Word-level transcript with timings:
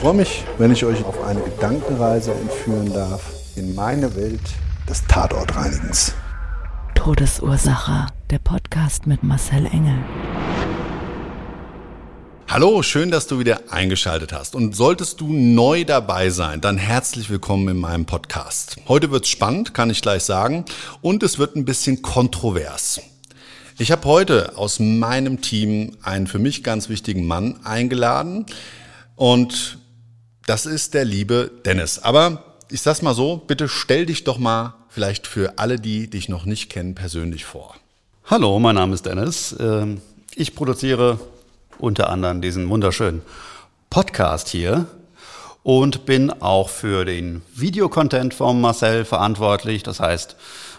Ich 0.00 0.02
freue 0.02 0.14
mich, 0.14 0.44
wenn 0.56 0.72
ich 0.72 0.82
euch 0.82 1.04
auf 1.04 1.22
eine 1.24 1.42
Gedankenreise 1.42 2.32
entführen 2.32 2.90
darf 2.90 3.20
in 3.54 3.74
meine 3.74 4.16
Welt 4.16 4.40
des 4.88 5.04
Tatortreinigens. 5.06 6.14
Todesursache. 6.94 8.06
Der 8.30 8.38
Podcast 8.38 9.06
mit 9.06 9.22
Marcel 9.22 9.66
Engel. 9.66 9.98
Hallo, 12.48 12.82
schön, 12.82 13.10
dass 13.10 13.26
du 13.26 13.40
wieder 13.40 13.60
eingeschaltet 13.68 14.32
hast. 14.32 14.54
Und 14.54 14.74
solltest 14.74 15.20
du 15.20 15.34
neu 15.34 15.84
dabei 15.84 16.30
sein, 16.30 16.62
dann 16.62 16.78
herzlich 16.78 17.28
willkommen 17.28 17.68
in 17.68 17.76
meinem 17.76 18.06
Podcast. 18.06 18.78
Heute 18.88 19.10
wird's 19.10 19.28
spannend, 19.28 19.74
kann 19.74 19.90
ich 19.90 20.00
gleich 20.00 20.22
sagen. 20.22 20.64
Und 21.02 21.22
es 21.22 21.38
wird 21.38 21.56
ein 21.56 21.66
bisschen 21.66 22.00
kontrovers. 22.00 23.02
Ich 23.76 23.92
habe 23.92 24.06
heute 24.06 24.56
aus 24.56 24.80
meinem 24.80 25.42
Team 25.42 25.98
einen 26.02 26.26
für 26.26 26.38
mich 26.38 26.64
ganz 26.64 26.88
wichtigen 26.88 27.26
Mann 27.26 27.60
eingeladen. 27.64 28.46
Und 29.14 29.79
das 30.46 30.66
ist 30.66 30.94
der 30.94 31.04
liebe 31.04 31.50
Dennis. 31.64 31.98
Aber 31.98 32.44
ich 32.70 32.82
sag's 32.82 33.02
mal 33.02 33.14
so, 33.14 33.36
bitte 33.36 33.68
stell 33.68 34.06
dich 34.06 34.24
doch 34.24 34.38
mal 34.38 34.74
vielleicht 34.88 35.26
für 35.26 35.58
alle, 35.58 35.78
die 35.78 36.08
dich 36.08 36.28
noch 36.28 36.44
nicht 36.44 36.70
kennen, 36.70 36.94
persönlich 36.94 37.44
vor. 37.44 37.76
Hallo, 38.26 38.58
mein 38.58 38.74
Name 38.76 38.94
ist 38.94 39.06
Dennis. 39.06 39.54
Ähm, 39.58 40.00
Ich 40.36 40.54
produziere 40.54 41.18
unter 41.78 42.08
anderem 42.08 42.40
diesen 42.40 42.68
wunderschönen 42.68 43.22
Podcast 43.90 44.48
hier 44.48 44.86
und 45.62 46.06
bin 46.06 46.30
auch 46.30 46.68
für 46.68 47.04
den 47.04 47.42
Videocontent 47.54 48.32
von 48.34 48.60
Marcel 48.60 49.04
verantwortlich. 49.04 49.82
Das 49.82 49.98
heißt, 50.00 50.36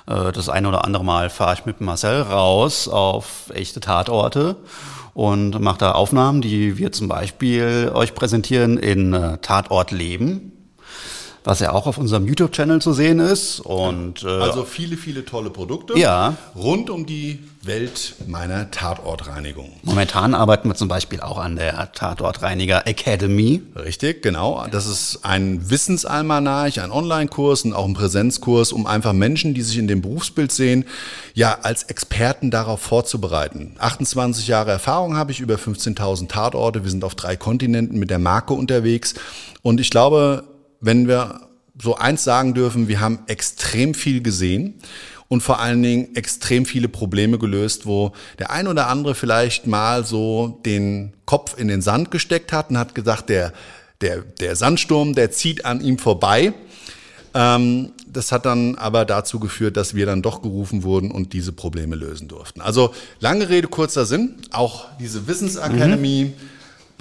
äh, 0.08 0.32
das 0.32 0.48
eine 0.50 0.70
oder 0.70 0.86
andere 0.86 1.04
Mal 1.04 1.30
fahre 1.30 1.54
ich 1.56 1.66
mit 1.66 1.82
Marcel 1.82 2.22
raus 2.22 2.88
auf 2.88 3.52
echte 3.54 3.80
Tatorte 3.82 4.56
und 5.14 5.60
mache 5.60 5.80
da 5.80 5.92
Aufnahmen, 5.94 6.42
die 6.42 6.78
wir 6.78 6.92
zum 6.92 7.08
Beispiel 7.08 7.92
euch 7.94 8.14
präsentieren 8.14 8.78
in 8.78 9.14
äh, 9.14 9.38
Tatort 9.40 9.92
Leben, 9.92 10.61
was 11.44 11.60
ja 11.60 11.72
auch 11.74 11.88
auf 11.88 11.98
unserem 11.98 12.28
YouTube-Channel 12.28 12.82
zu 12.82 12.94
sehen 12.94 13.20
ist. 13.20 13.60
Und, 13.62 14.24
äh, 14.24 14.28
Also 14.28 14.64
viele, 14.64 14.98
viele 14.98 15.26
tolle 15.26 15.50
Produkte 15.50 15.98
Ja. 15.98 16.36
rund 16.56 16.90
um 16.90 17.06
die 17.06 17.40
Welt 17.64 18.16
meiner 18.28 18.72
Tatortreinigung. 18.72 19.70
momentan 19.84 20.34
arbeiten 20.34 20.68
wir 20.68 20.74
zum 20.76 20.88
Beispiel 20.88 21.20
auch 21.22 21.38
an 21.38 21.56
der 21.56 21.92
Tatortreiniger 21.92 22.88
Academy. 22.88 23.62
Richtig, 23.76 24.24
genau. 24.24 24.66
Das 24.72 24.88
ist 24.88 25.20
ein 25.24 25.70
Wissensalmanach, 25.70 26.76
ein 26.78 26.92
Online-Kurs 26.92 27.64
und 27.66 27.74
auch 27.74 27.86
ein 27.86 27.94
Präsenzkurs, 27.94 28.72
um 28.72 28.88
einfach 28.88 29.14
Menschen, 29.14 29.54
die 29.54 29.62
sich 29.62 29.78
in 29.78 29.88
dem 29.88 30.02
Berufsbild 30.02 30.52
sehen, 30.52 30.86
ja, 31.36 31.60
als 31.62 31.84
Experten 31.84 32.50
darauf 32.52 32.82
vorzubereiten. 32.82 33.74
28 33.80 34.48
Jahre 34.48 34.72
Erfahrung 34.72 35.16
habe 35.16 35.32
ich, 35.32 35.40
über 35.40 35.56
15.000 35.58 36.30
Tatorte. 36.30 36.84
Wir 36.84 36.90
sind 36.92 37.04
auf 37.04 37.14
drei 37.16 37.36
Kontinenten 37.36 38.00
mit 38.00 38.10
der 38.10 38.20
Marke 38.20 38.54
unterwegs. 38.54 39.14
Und 39.62 39.80
ich 39.80 39.92
glaube, 39.92 40.44
wenn 40.82 41.08
wir 41.08 41.48
so 41.82 41.96
eins 41.96 42.24
sagen 42.24 42.54
dürfen, 42.54 42.88
wir 42.88 43.00
haben 43.00 43.20
extrem 43.28 43.94
viel 43.94 44.22
gesehen 44.22 44.76
und 45.30 45.42
vor 45.42 45.60
allen 45.60 45.82
Dingen 45.82 46.16
extrem 46.16 46.66
viele 46.66 46.90
Probleme 46.90 47.40
gelöst, 47.40 47.86
wo 47.86 48.12
der 48.40 48.52
ein 48.52 48.68
oder 48.68 48.88
andere 48.88 49.16
vielleicht 49.16 49.66
mal 49.66 50.06
so 50.06 50.60
den 50.66 51.14
Kopf 51.26 51.58
in 51.58 51.70
den 51.70 51.82
Sand 51.82 52.12
gesteckt 52.12 52.52
hat 52.52 52.70
und 52.70 52.78
hat 52.78 52.94
gesagt, 52.96 53.30
der, 53.30 53.54
der, 54.02 54.22
der 54.22 54.56
Sandsturm, 54.56 55.16
der 55.16 55.32
zieht 55.32 55.64
an 55.64 55.80
ihm 55.80 55.98
vorbei. 55.98 56.54
Ähm, 57.34 57.94
das 58.06 58.34
hat 58.34 58.46
dann 58.46 58.76
aber 58.76 59.06
dazu 59.06 59.40
geführt, 59.40 59.78
dass 59.78 59.96
wir 59.96 60.06
dann 60.06 60.22
doch 60.22 60.42
gerufen 60.42 60.84
wurden 60.84 61.12
und 61.12 61.32
diese 61.32 61.54
Probleme 61.54 61.96
lösen 61.96 62.28
durften. 62.28 62.60
Also 62.60 62.94
lange 63.22 63.48
Rede, 63.48 63.70
kurzer 63.70 64.06
Sinn. 64.06 64.36
Auch 64.52 64.88
diese 65.00 65.28
Wissensacademy 65.28 66.34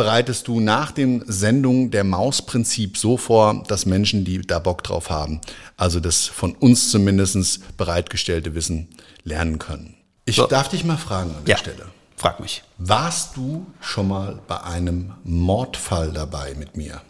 bereitest 0.05 0.49
du 0.49 0.61
nach 0.61 0.93
den 0.93 1.23
Sendungen 1.27 1.91
der 1.91 2.05
Mausprinzip 2.05 2.97
so 2.97 3.19
vor, 3.19 3.65
dass 3.69 3.85
Menschen, 3.85 4.25
die 4.25 4.41
da 4.41 4.59
Bock 4.59 4.83
drauf 4.83 5.11
haben, 5.11 5.43
also 5.77 6.01
das 6.01 6.25
von 6.27 6.55
uns 6.55 6.91
zumindest 6.91 7.77
bereitgestellte 7.77 8.55
Wissen 8.55 8.89
lernen 9.25 9.59
können. 9.59 9.95
Ich 10.25 10.37
So. 10.37 10.47
darf 10.47 10.69
dich 10.71 10.85
mal 10.85 10.97
fragen 10.97 11.35
an 11.37 11.45
der 11.45 11.53
Ja. 11.57 11.59
Stelle. 11.59 11.85
Frag 12.17 12.41
mich. 12.41 12.63
Warst 12.79 13.37
du 13.37 13.67
schon 13.83 14.09
mal 14.09 14.39
bei 14.49 14.63
einem 14.63 15.13
Mordfall 15.23 16.13
dabei 16.13 16.55
mit 16.55 16.77
mir? 16.79 17.03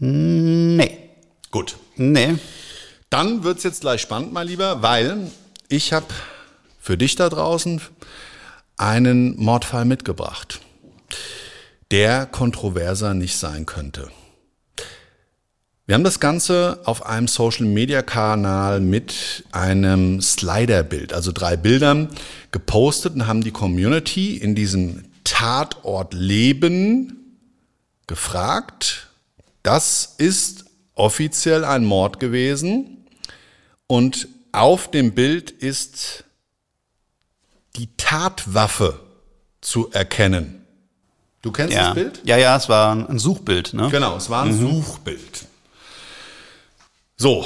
Nee. 0.00 0.98
Gut. 1.52 1.76
Nee. 1.96 2.34
Dann 3.10 3.44
wird's 3.44 3.62
jetzt 3.62 3.82
gleich 3.82 4.00
spannend, 4.00 4.32
mein 4.32 4.48
Lieber, 4.48 4.82
weil 4.82 5.30
ich 5.68 5.92
habe 5.92 6.06
für 6.80 6.96
dich 6.98 7.14
da 7.14 7.28
draußen 7.28 7.80
einen 8.82 9.36
Mordfall 9.36 9.84
mitgebracht, 9.84 10.60
der 11.92 12.26
kontroverser 12.26 13.14
nicht 13.14 13.36
sein 13.36 13.64
könnte. 13.64 14.10
Wir 15.86 15.94
haben 15.94 16.04
das 16.04 16.20
Ganze 16.20 16.80
auf 16.84 17.06
einem 17.06 17.28
Social-Media-Kanal 17.28 18.80
mit 18.80 19.44
einem 19.52 20.20
Slider-Bild, 20.20 21.12
also 21.12 21.32
drei 21.32 21.56
Bildern, 21.56 22.08
gepostet 22.50 23.14
und 23.14 23.26
haben 23.26 23.42
die 23.42 23.50
Community 23.52 24.36
in 24.36 24.54
diesem 24.54 25.04
Tatort 25.22 26.12
Leben 26.12 27.38
gefragt. 28.06 29.08
Das 29.62 30.14
ist 30.18 30.64
offiziell 30.94 31.64
ein 31.64 31.84
Mord 31.84 32.18
gewesen 32.18 33.06
und 33.86 34.28
auf 34.50 34.90
dem 34.90 35.14
Bild 35.14 35.50
ist 35.52 36.24
die 37.76 37.88
Tatwaffe 37.96 39.00
zu 39.60 39.90
erkennen. 39.92 40.64
Du 41.42 41.50
kennst 41.52 41.74
Ja. 41.74 41.86
das 41.86 41.94
Bild? 41.94 42.20
ja, 42.24 42.36
ja, 42.36 42.56
es 42.56 42.68
war 42.68 42.92
ein 43.08 43.18
Suchbild, 43.18 43.74
ne? 43.74 43.88
Genau, 43.90 44.16
es 44.16 44.30
war 44.30 44.44
ein 44.44 44.56
Suchbild. 44.56 45.46
So, 47.16 47.44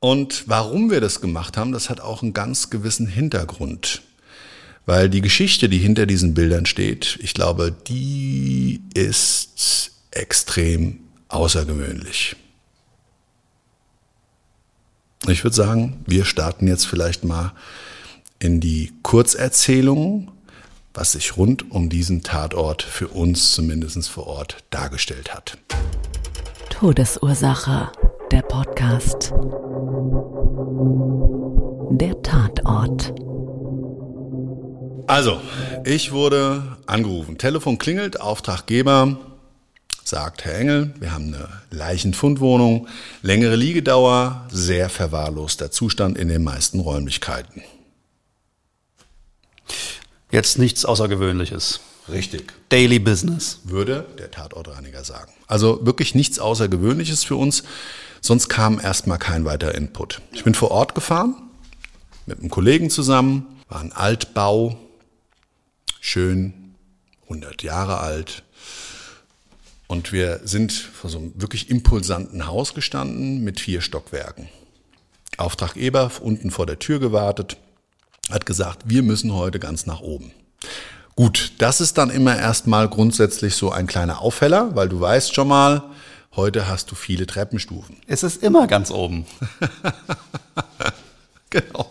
und 0.00 0.44
warum 0.48 0.90
wir 0.90 1.00
das 1.00 1.20
gemacht 1.20 1.56
haben, 1.56 1.72
das 1.72 1.90
hat 1.90 2.00
auch 2.00 2.22
einen 2.22 2.32
ganz 2.34 2.70
gewissen 2.70 3.06
Hintergrund. 3.06 4.02
Weil 4.86 5.10
die 5.10 5.20
Geschichte, 5.20 5.68
die 5.68 5.78
hinter 5.78 6.06
diesen 6.06 6.32
Bildern 6.34 6.64
steht, 6.64 7.18
ich 7.20 7.34
glaube, 7.34 7.72
die 7.72 8.80
ist 8.94 9.90
extrem 10.12 11.00
außergewöhnlich. 11.28 12.36
Ich 15.26 15.44
würde 15.44 15.54
sagen, 15.56 16.02
wir 16.06 16.24
starten 16.24 16.66
jetzt 16.68 16.86
vielleicht 16.86 17.24
mal 17.24 17.52
in 18.38 18.60
die 18.60 18.92
Kurzerzählung, 19.02 20.30
was 20.94 21.12
sich 21.12 21.36
rund 21.36 21.70
um 21.70 21.88
diesen 21.88 22.22
Tatort 22.22 22.82
für 22.82 23.08
uns 23.08 23.52
zumindest 23.52 24.08
vor 24.08 24.26
Ort 24.26 24.58
dargestellt 24.70 25.34
hat. 25.34 25.58
Todesursache. 26.70 27.90
Der 28.30 28.42
Podcast. 28.42 29.32
Der 31.90 32.22
Tatort. 32.22 33.14
Also, 35.06 35.40
ich 35.84 36.12
wurde 36.12 36.76
angerufen. 36.86 37.38
Telefon 37.38 37.78
klingelt, 37.78 38.20
Auftraggeber 38.20 39.16
sagt, 40.04 40.44
Herr 40.44 40.58
Engel, 40.58 40.94
wir 41.00 41.12
haben 41.12 41.34
eine 41.34 41.48
Leichenfundwohnung, 41.70 42.88
längere 43.22 43.56
Liegedauer, 43.56 44.46
sehr 44.50 44.88
verwahrloster 44.88 45.70
Zustand 45.70 46.18
in 46.18 46.28
den 46.28 46.44
meisten 46.44 46.80
Räumlichkeiten. 46.80 47.62
Jetzt 50.30 50.58
nichts 50.58 50.84
Außergewöhnliches. 50.84 51.80
Richtig. 52.08 52.52
Daily 52.68 52.98
Business. 52.98 53.60
Würde 53.64 54.06
der 54.18 54.30
Tatortreiniger 54.30 55.04
sagen. 55.04 55.32
Also 55.46 55.84
wirklich 55.84 56.14
nichts 56.14 56.38
Außergewöhnliches 56.38 57.24
für 57.24 57.36
uns. 57.36 57.62
Sonst 58.20 58.48
kam 58.48 58.80
erstmal 58.80 59.18
kein 59.18 59.44
weiterer 59.44 59.74
Input. 59.74 60.20
Ich 60.32 60.44
bin 60.44 60.54
vor 60.54 60.70
Ort 60.70 60.94
gefahren, 60.94 61.34
mit 62.26 62.40
einem 62.40 62.50
Kollegen 62.50 62.90
zusammen, 62.90 63.46
war 63.68 63.80
ein 63.80 63.92
Altbau, 63.92 64.78
schön, 66.00 66.74
100 67.24 67.62
Jahre 67.62 67.98
alt. 67.98 68.42
Und 69.86 70.12
wir 70.12 70.40
sind 70.44 70.72
vor 70.72 71.08
so 71.08 71.18
einem 71.18 71.40
wirklich 71.40 71.70
impulsanten 71.70 72.46
Haus 72.46 72.74
gestanden 72.74 73.42
mit 73.44 73.60
vier 73.60 73.80
Stockwerken. 73.80 74.48
Auftraggeber 75.38 76.10
unten 76.20 76.50
vor 76.50 76.66
der 76.66 76.78
Tür 76.78 76.98
gewartet, 76.98 77.56
hat 78.30 78.46
gesagt, 78.46 78.82
wir 78.86 79.02
müssen 79.02 79.34
heute 79.34 79.58
ganz 79.58 79.86
nach 79.86 80.00
oben. 80.00 80.32
Gut, 81.16 81.52
das 81.58 81.80
ist 81.80 81.98
dann 81.98 82.10
immer 82.10 82.36
erstmal 82.36 82.88
grundsätzlich 82.88 83.56
so 83.56 83.72
ein 83.72 83.86
kleiner 83.86 84.20
Aufheller, 84.20 84.74
weil 84.76 84.88
du 84.88 85.00
weißt 85.00 85.34
schon 85.34 85.48
mal, 85.48 85.82
heute 86.36 86.68
hast 86.68 86.90
du 86.90 86.94
viele 86.94 87.26
Treppenstufen. 87.26 87.96
Es 88.06 88.22
ist 88.22 88.42
immer 88.42 88.66
ganz 88.66 88.90
oben. 88.90 89.26
genau. 91.50 91.90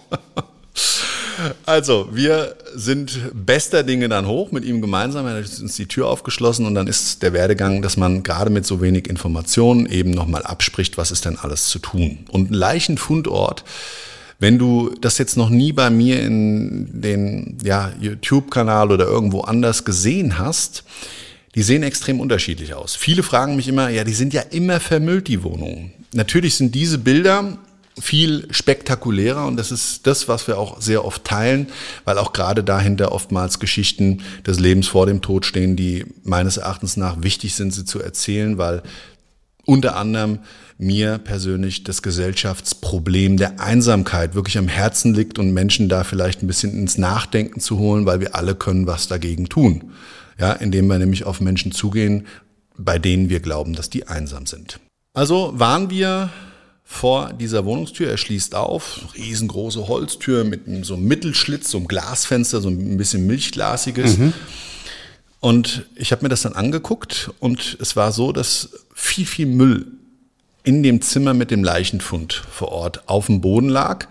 Also, 1.66 2.10
wir 2.12 2.56
sind 2.74 3.20
bester 3.34 3.84
Dinge 3.84 4.10
dann 4.10 4.28
hoch 4.28 4.52
mit 4.52 4.66
ihm 4.66 4.82
gemeinsam. 4.82 5.28
Er 5.28 5.36
hat 5.36 5.60
uns 5.60 5.76
die 5.76 5.88
Tür 5.88 6.08
aufgeschlossen 6.08 6.66
und 6.66 6.74
dann 6.74 6.88
ist 6.88 7.22
der 7.22 7.34
Werdegang, 7.34 7.82
dass 7.82 7.98
man 7.98 8.24
gerade 8.24 8.50
mit 8.50 8.66
so 8.66 8.82
wenig 8.82 9.08
Informationen 9.08 9.86
eben 9.86 10.12
nochmal 10.12 10.44
abspricht, 10.44 10.98
was 10.98 11.12
ist 11.12 11.26
denn 11.26 11.38
alles 11.38 11.68
zu 11.68 11.80
tun. 11.80 12.26
Und 12.32 12.50
Leichenfundort, 12.50 13.64
wenn 14.40 14.60
du 14.60 14.94
das 15.02 15.18
jetzt 15.18 15.38
noch 15.38 15.50
nie 15.50 15.74
bei 15.74 15.90
mir 15.90 16.22
in 16.22 17.02
den 17.02 17.58
ja, 17.64 17.92
YouTube-Kanal 18.00 18.92
oder 18.92 19.06
irgendwo 19.06 19.42
anders 19.42 19.84
gesehen 19.84 20.38
hast, 20.38 20.84
die 21.56 21.64
sehen 21.64 21.82
extrem 21.82 22.20
unterschiedlich 22.20 22.76
aus. 22.76 22.96
Viele 22.96 23.24
fragen 23.24 23.56
mich 23.56 23.68
immer, 23.68 23.90
ja, 23.90 24.04
die 24.04 24.14
sind 24.14 24.34
ja 24.34 24.42
immer 24.42 24.80
vermüllt, 24.80 25.28
die 25.28 25.44
Wohnungen. 25.44 25.92
Natürlich 26.14 26.56
sind 26.56 26.76
diese 26.76 27.00
Bilder 27.00 27.58
viel 28.00 28.48
spektakulärer 28.52 29.48
und 29.48 29.58
das 29.58 29.72
ist 29.72 30.06
das, 30.06 30.28
was 30.28 30.48
wir 30.48 30.60
auch 30.60 30.80
sehr 30.80 31.04
oft 31.04 31.24
teilen, 31.24 31.68
weil 32.06 32.20
auch 32.20 32.32
gerade 32.32 32.64
dahinter 32.64 33.12
oftmals 33.12 33.60
Geschichten 33.60 34.22
des 34.46 34.60
Lebens 34.60 34.88
vor 34.88 35.08
dem 35.08 35.22
Tod 35.22 35.48
stehen, 35.48 35.76
die 35.76 36.06
meines 36.24 36.58
Erachtens 36.58 36.96
nach 36.96 37.24
wichtig 37.24 37.56
sind, 37.56 37.74
sie 37.74 37.86
zu 37.86 38.00
erzählen, 38.00 38.60
weil 38.60 38.84
unter 39.68 39.96
anderem 39.98 40.40
mir 40.78 41.18
persönlich 41.18 41.84
das 41.84 42.02
Gesellschaftsproblem 42.02 43.38
der 43.38 43.60
Einsamkeit 43.60 44.34
wirklich 44.34 44.58
am 44.58 44.68
Herzen 44.68 45.14
liegt 45.14 45.38
und 45.38 45.52
Menschen 45.52 45.90
da 45.90 46.04
vielleicht 46.04 46.42
ein 46.42 46.48
bisschen 46.48 46.74
ins 46.74 46.98
Nachdenken 46.98 47.60
zu 47.60 47.78
holen, 47.78 48.06
weil 48.06 48.20
wir 48.20 48.34
alle 48.36 48.56
können 48.56 48.88
was 48.88 49.08
dagegen 49.08 49.50
tun. 49.50 49.92
Ja, 50.40 50.54
indem 50.54 50.88
wir 50.88 51.00
nämlich 51.00 51.26
auf 51.26 51.42
Menschen 51.42 51.72
zugehen, 51.72 52.28
bei 52.78 53.00
denen 53.00 53.30
wir 53.30 53.40
glauben, 53.40 53.74
dass 53.74 53.90
die 53.90 54.08
einsam 54.08 54.46
sind. 54.46 54.80
Also 55.14 55.52
waren 55.56 55.90
wir 55.90 56.30
vor 56.84 57.34
dieser 57.34 57.66
Wohnungstür. 57.66 58.10
Er 58.10 58.18
schließt 58.18 58.56
auf, 58.56 59.02
riesengroße 59.18 59.88
Holztür 59.88 60.44
mit 60.44 60.62
so 60.86 60.94
einem 60.94 61.06
Mittelschlitz, 61.06 61.72
so 61.72 61.80
einem 61.80 61.88
Glasfenster, 61.88 62.62
so 62.62 62.70
ein 62.70 62.98
bisschen 62.98 63.28
milchglasiges. 63.28 64.18
Mhm. 64.18 64.34
Und 65.40 65.86
ich 65.96 66.12
habe 66.12 66.24
mir 66.24 66.30
das 66.30 66.42
dann 66.42 66.54
angeguckt 66.54 67.32
und 67.40 67.78
es 67.80 67.96
war 67.96 68.12
so, 68.12 68.32
dass 68.32 68.70
viel, 68.94 69.26
viel 69.26 69.46
Müll 69.46 69.86
in 70.64 70.84
dem 70.84 71.02
Zimmer 71.02 71.34
mit 71.34 71.52
dem 71.52 71.64
Leichenfund 71.64 72.34
vor 72.34 72.72
Ort 72.72 73.08
auf 73.08 73.28
dem 73.28 73.42
Boden 73.42 73.70
lag. 73.70 74.08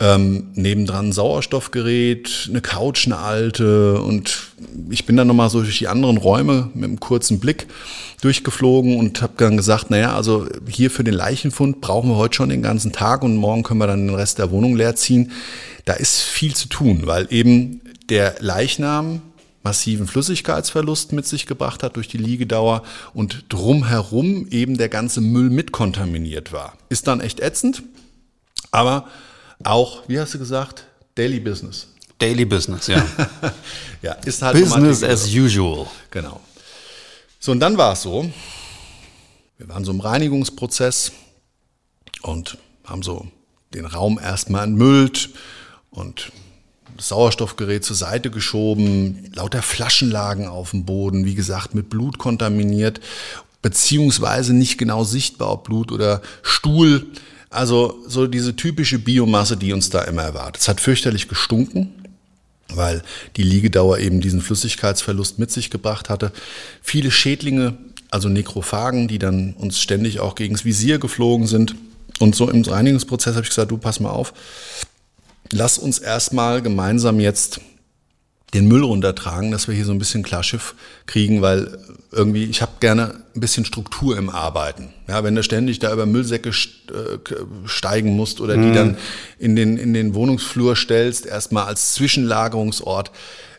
Ähm, 0.00 0.48
nebendran 0.54 1.08
ein 1.08 1.12
Sauerstoffgerät, 1.12 2.48
eine 2.48 2.60
Couch, 2.60 3.06
eine 3.06 3.18
alte 3.18 4.00
und 4.00 4.48
ich 4.90 5.06
bin 5.06 5.16
dann 5.16 5.28
nochmal 5.28 5.50
so 5.50 5.62
durch 5.62 5.78
die 5.78 5.86
anderen 5.86 6.16
Räume 6.16 6.70
mit 6.74 6.84
einem 6.84 6.98
kurzen 6.98 7.38
Blick 7.38 7.68
durchgeflogen 8.20 8.96
und 8.96 9.22
habe 9.22 9.34
dann 9.36 9.56
gesagt, 9.56 9.90
naja, 9.90 10.16
also 10.16 10.48
hier 10.68 10.90
für 10.90 11.04
den 11.04 11.14
Leichenfund 11.14 11.80
brauchen 11.80 12.10
wir 12.10 12.16
heute 12.16 12.34
schon 12.34 12.48
den 12.48 12.62
ganzen 12.62 12.90
Tag 12.90 13.22
und 13.22 13.36
morgen 13.36 13.62
können 13.62 13.78
wir 13.78 13.86
dann 13.86 14.06
den 14.08 14.16
Rest 14.16 14.38
der 14.38 14.50
Wohnung 14.50 14.74
leer 14.74 14.96
ziehen. 14.96 15.30
Da 15.84 15.92
ist 15.92 16.22
viel 16.22 16.56
zu 16.56 16.68
tun, 16.68 17.02
weil 17.04 17.28
eben 17.30 17.80
der 18.08 18.36
Leichnam 18.40 19.22
massiven 19.64 20.06
Flüssigkeitsverlust 20.06 21.12
mit 21.12 21.26
sich 21.26 21.46
gebracht 21.46 21.82
hat 21.82 21.96
durch 21.96 22.06
die 22.06 22.18
Liegedauer 22.18 22.84
und 23.14 23.46
drumherum 23.48 24.46
eben 24.48 24.76
der 24.76 24.90
ganze 24.90 25.20
Müll 25.20 25.50
mitkontaminiert 25.50 26.52
war. 26.52 26.76
Ist 26.90 27.08
dann 27.08 27.20
echt 27.20 27.40
ätzend, 27.40 27.82
aber 28.70 29.08
auch, 29.64 30.02
wie 30.06 30.20
hast 30.20 30.34
du 30.34 30.38
gesagt, 30.38 30.86
Daily 31.14 31.40
Business. 31.40 31.88
Daily 32.18 32.44
Business, 32.44 32.86
ja. 32.86 33.04
ja, 34.02 34.12
ist 34.12 34.42
halt 34.42 34.58
Business 34.58 35.02
as 35.02 35.26
usual. 35.26 35.86
Genau. 36.10 36.40
So, 37.40 37.52
und 37.52 37.60
dann 37.60 37.76
war 37.76 37.94
es 37.94 38.02
so, 38.02 38.30
wir 39.58 39.68
waren 39.68 39.84
so 39.84 39.92
im 39.92 40.00
Reinigungsprozess 40.00 41.12
und 42.22 42.58
haben 42.84 43.02
so 43.02 43.26
den 43.72 43.86
Raum 43.86 44.18
erstmal 44.22 44.64
entmüllt 44.64 45.30
und 45.90 46.32
Sauerstoffgerät 46.98 47.84
zur 47.84 47.96
Seite 47.96 48.30
geschoben, 48.30 49.30
lauter 49.34 49.62
Flaschen 49.62 50.10
lagen 50.10 50.46
auf 50.46 50.70
dem 50.70 50.84
Boden, 50.84 51.24
wie 51.24 51.34
gesagt, 51.34 51.74
mit 51.74 51.90
Blut 51.90 52.18
kontaminiert, 52.18 53.00
beziehungsweise 53.62 54.54
nicht 54.54 54.78
genau 54.78 55.04
sichtbar, 55.04 55.52
ob 55.52 55.64
Blut 55.64 55.90
oder 55.90 56.22
Stuhl. 56.42 57.06
Also 57.50 57.98
so 58.06 58.26
diese 58.26 58.56
typische 58.56 58.98
Biomasse, 58.98 59.56
die 59.56 59.72
uns 59.72 59.90
da 59.90 60.02
immer 60.02 60.22
erwartet. 60.22 60.62
Es 60.62 60.68
hat 60.68 60.80
fürchterlich 60.80 61.28
gestunken 61.28 61.92
weil 62.72 63.02
die 63.36 63.42
Liegedauer 63.42 63.98
eben 63.98 64.20
diesen 64.20 64.40
Flüssigkeitsverlust 64.40 65.38
mit 65.38 65.50
sich 65.50 65.70
gebracht 65.70 66.08
hatte. 66.08 66.32
Viele 66.82 67.10
Schädlinge, 67.10 67.76
also 68.10 68.28
Nekrophagen, 68.28 69.08
die 69.08 69.18
dann 69.18 69.54
uns 69.54 69.80
ständig 69.80 70.20
auch 70.20 70.34
gegens 70.34 70.64
Visier 70.64 70.98
geflogen 70.98 71.46
sind. 71.46 71.74
Und 72.20 72.34
so 72.34 72.48
im 72.48 72.62
Reinigungsprozess 72.62 73.34
habe 73.34 73.44
ich 73.44 73.50
gesagt, 73.50 73.70
du 73.70 73.76
pass 73.76 74.00
mal 74.00 74.10
auf, 74.10 74.32
lass 75.52 75.78
uns 75.78 75.98
erstmal 75.98 76.62
gemeinsam 76.62 77.20
jetzt 77.20 77.60
den 78.54 78.68
Müll 78.68 78.84
runtertragen, 78.84 79.50
dass 79.50 79.66
wir 79.66 79.74
hier 79.74 79.84
so 79.84 79.90
ein 79.90 79.98
bisschen 79.98 80.22
Klarschiff 80.22 80.76
kriegen, 81.06 81.42
weil 81.42 81.76
irgendwie, 82.12 82.44
ich 82.44 82.62
habe 82.62 82.72
gerne 82.78 83.22
ein 83.34 83.40
bisschen 83.40 83.64
Struktur 83.64 84.16
im 84.16 84.30
Arbeiten. 84.30 84.94
Ja, 85.08 85.24
wenn 85.24 85.34
du 85.34 85.42
ständig 85.42 85.80
da 85.80 85.92
über 85.92 86.06
Müllsäcke 86.06 86.50
äh, 86.50 87.18
steigen 87.66 88.14
musst 88.14 88.40
oder 88.40 88.54
die 88.54 88.68
mhm. 88.68 88.74
dann 88.74 88.96
in 89.38 89.56
den, 89.56 89.76
in 89.76 89.92
den 89.92 90.14
Wohnungsflur 90.14 90.76
stellst, 90.76 91.26
erstmal 91.26 91.64
als 91.64 91.94
Zwischenlagerungsort. 91.94 93.10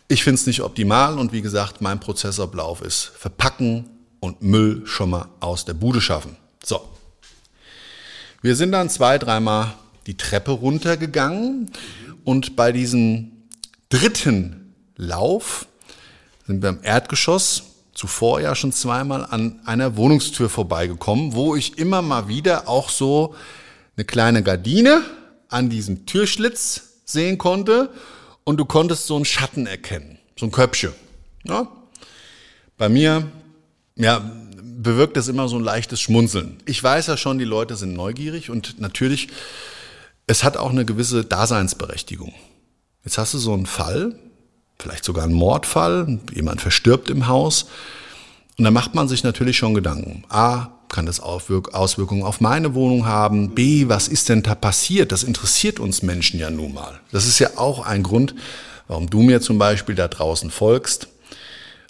Ich 0.08 0.24
finde 0.24 0.40
es 0.40 0.48
nicht 0.48 0.62
optimal 0.62 1.20
und 1.20 1.34
wie 1.34 1.42
gesagt, 1.42 1.82
mein 1.82 2.00
Prozessablauf 2.00 2.82
ist 2.82 3.12
verpacken 3.18 3.90
und 4.22 4.42
Müll 4.42 4.84
schon 4.86 5.10
mal 5.10 5.28
aus 5.42 5.66
der 5.66 5.74
Bude 5.74 6.00
schaffen. 6.00 6.38
So. 6.64 6.82
Wir 8.42 8.56
sind 8.56 8.72
dann 8.72 8.90
zwei, 8.90 9.18
dreimal 9.18 9.74
die 10.08 10.18
Treppe 10.18 10.52
runtergegangen 10.52 11.72
und 12.24 12.56
bei 12.56 12.72
diesem 12.72 13.32
dritten 13.90 14.74
Lauf 14.96 15.68
sind 16.48 16.62
wir 16.62 16.70
im 16.70 16.80
Erdgeschoss 16.84 17.64
zuvor 17.94 18.42
ja 18.42 18.56
schon 18.56 18.72
zweimal 18.72 19.26
an 19.26 19.62
einer 19.66 19.96
Wohnungstür 19.96 20.50
vorbeigekommen, 20.50 21.34
wo 21.34 21.56
ich 21.56 21.78
immer 21.78 22.02
mal 22.02 22.28
wieder 22.28 22.68
auch 22.68 22.90
so 22.90 23.36
eine 23.96 24.06
kleine 24.06 24.44
Gardine 24.44 25.02
an 25.48 25.70
diesem 25.70 26.06
Türschlitz 26.06 27.00
sehen 27.06 27.38
konnte 27.38 27.90
und 28.44 28.58
du 28.58 28.66
konntest 28.66 29.08
so 29.08 29.16
einen 29.16 29.26
Schatten 29.26 29.66
erkennen, 29.66 30.20
so 30.38 30.46
ein 30.46 30.52
Köpfchen. 30.52 30.92
Ja? 31.44 31.68
Bei 32.78 32.90
mir, 32.90 33.32
ja, 33.96 34.22
bewirkt 34.62 35.16
das 35.16 35.30
immer 35.30 35.48
so 35.48 35.56
ein 35.56 35.64
leichtes 35.64 36.02
Schmunzeln. 36.02 36.58
Ich 36.66 36.84
weiß 36.84 37.08
ja 37.08 37.16
schon, 37.18 37.40
die 37.40 37.46
Leute 37.46 37.78
sind 37.78 37.94
neugierig 37.94 38.50
und 38.50 38.80
natürlich, 38.80 39.30
es 40.28 40.44
hat 40.44 40.58
auch 40.58 40.72
eine 40.72 40.86
gewisse 40.86 41.24
Daseinsberechtigung. 41.24 42.34
Jetzt 43.04 43.18
hast 43.18 43.34
du 43.34 43.38
so 43.38 43.54
einen 43.54 43.66
Fall, 43.66 44.16
vielleicht 44.80 45.06
sogar 45.06 45.26
ein 45.26 45.34
Mordfall, 45.34 46.20
jemand 46.34 46.62
verstirbt 46.62 47.10
im 47.10 47.28
Haus. 47.28 47.68
Und 48.58 48.66
da 48.66 48.72
macht 48.72 48.96
man 48.96 49.08
sich 49.08 49.24
natürlich 49.24 49.58
schon 49.58 49.74
Gedanken. 49.74 50.24
A, 50.30 50.72
kann 50.90 51.06
das 51.06 51.20
Auswirkungen 51.20 52.24
auf 52.24 52.42
meine 52.42 52.74
Wohnung 52.74 53.06
haben? 53.06 53.54
B, 53.54 53.88
was 53.90 54.08
ist 54.08 54.30
denn 54.30 54.44
da 54.44 54.56
passiert? 54.56 55.12
Das 55.12 55.24
interessiert 55.24 55.80
uns 55.80 56.02
Menschen 56.02 56.40
ja 56.40 56.50
nun 56.50 56.74
mal. 56.74 57.00
Das 57.12 57.28
ist 57.28 57.40
ja 57.40 57.58
auch 57.58 57.86
ein 57.86 58.04
Grund, 58.04 58.34
warum 58.88 59.10
du 59.10 59.22
mir 59.22 59.42
zum 59.42 59.58
Beispiel 59.58 59.96
da 59.96 60.08
draußen 60.08 60.52
folgst. 60.52 61.10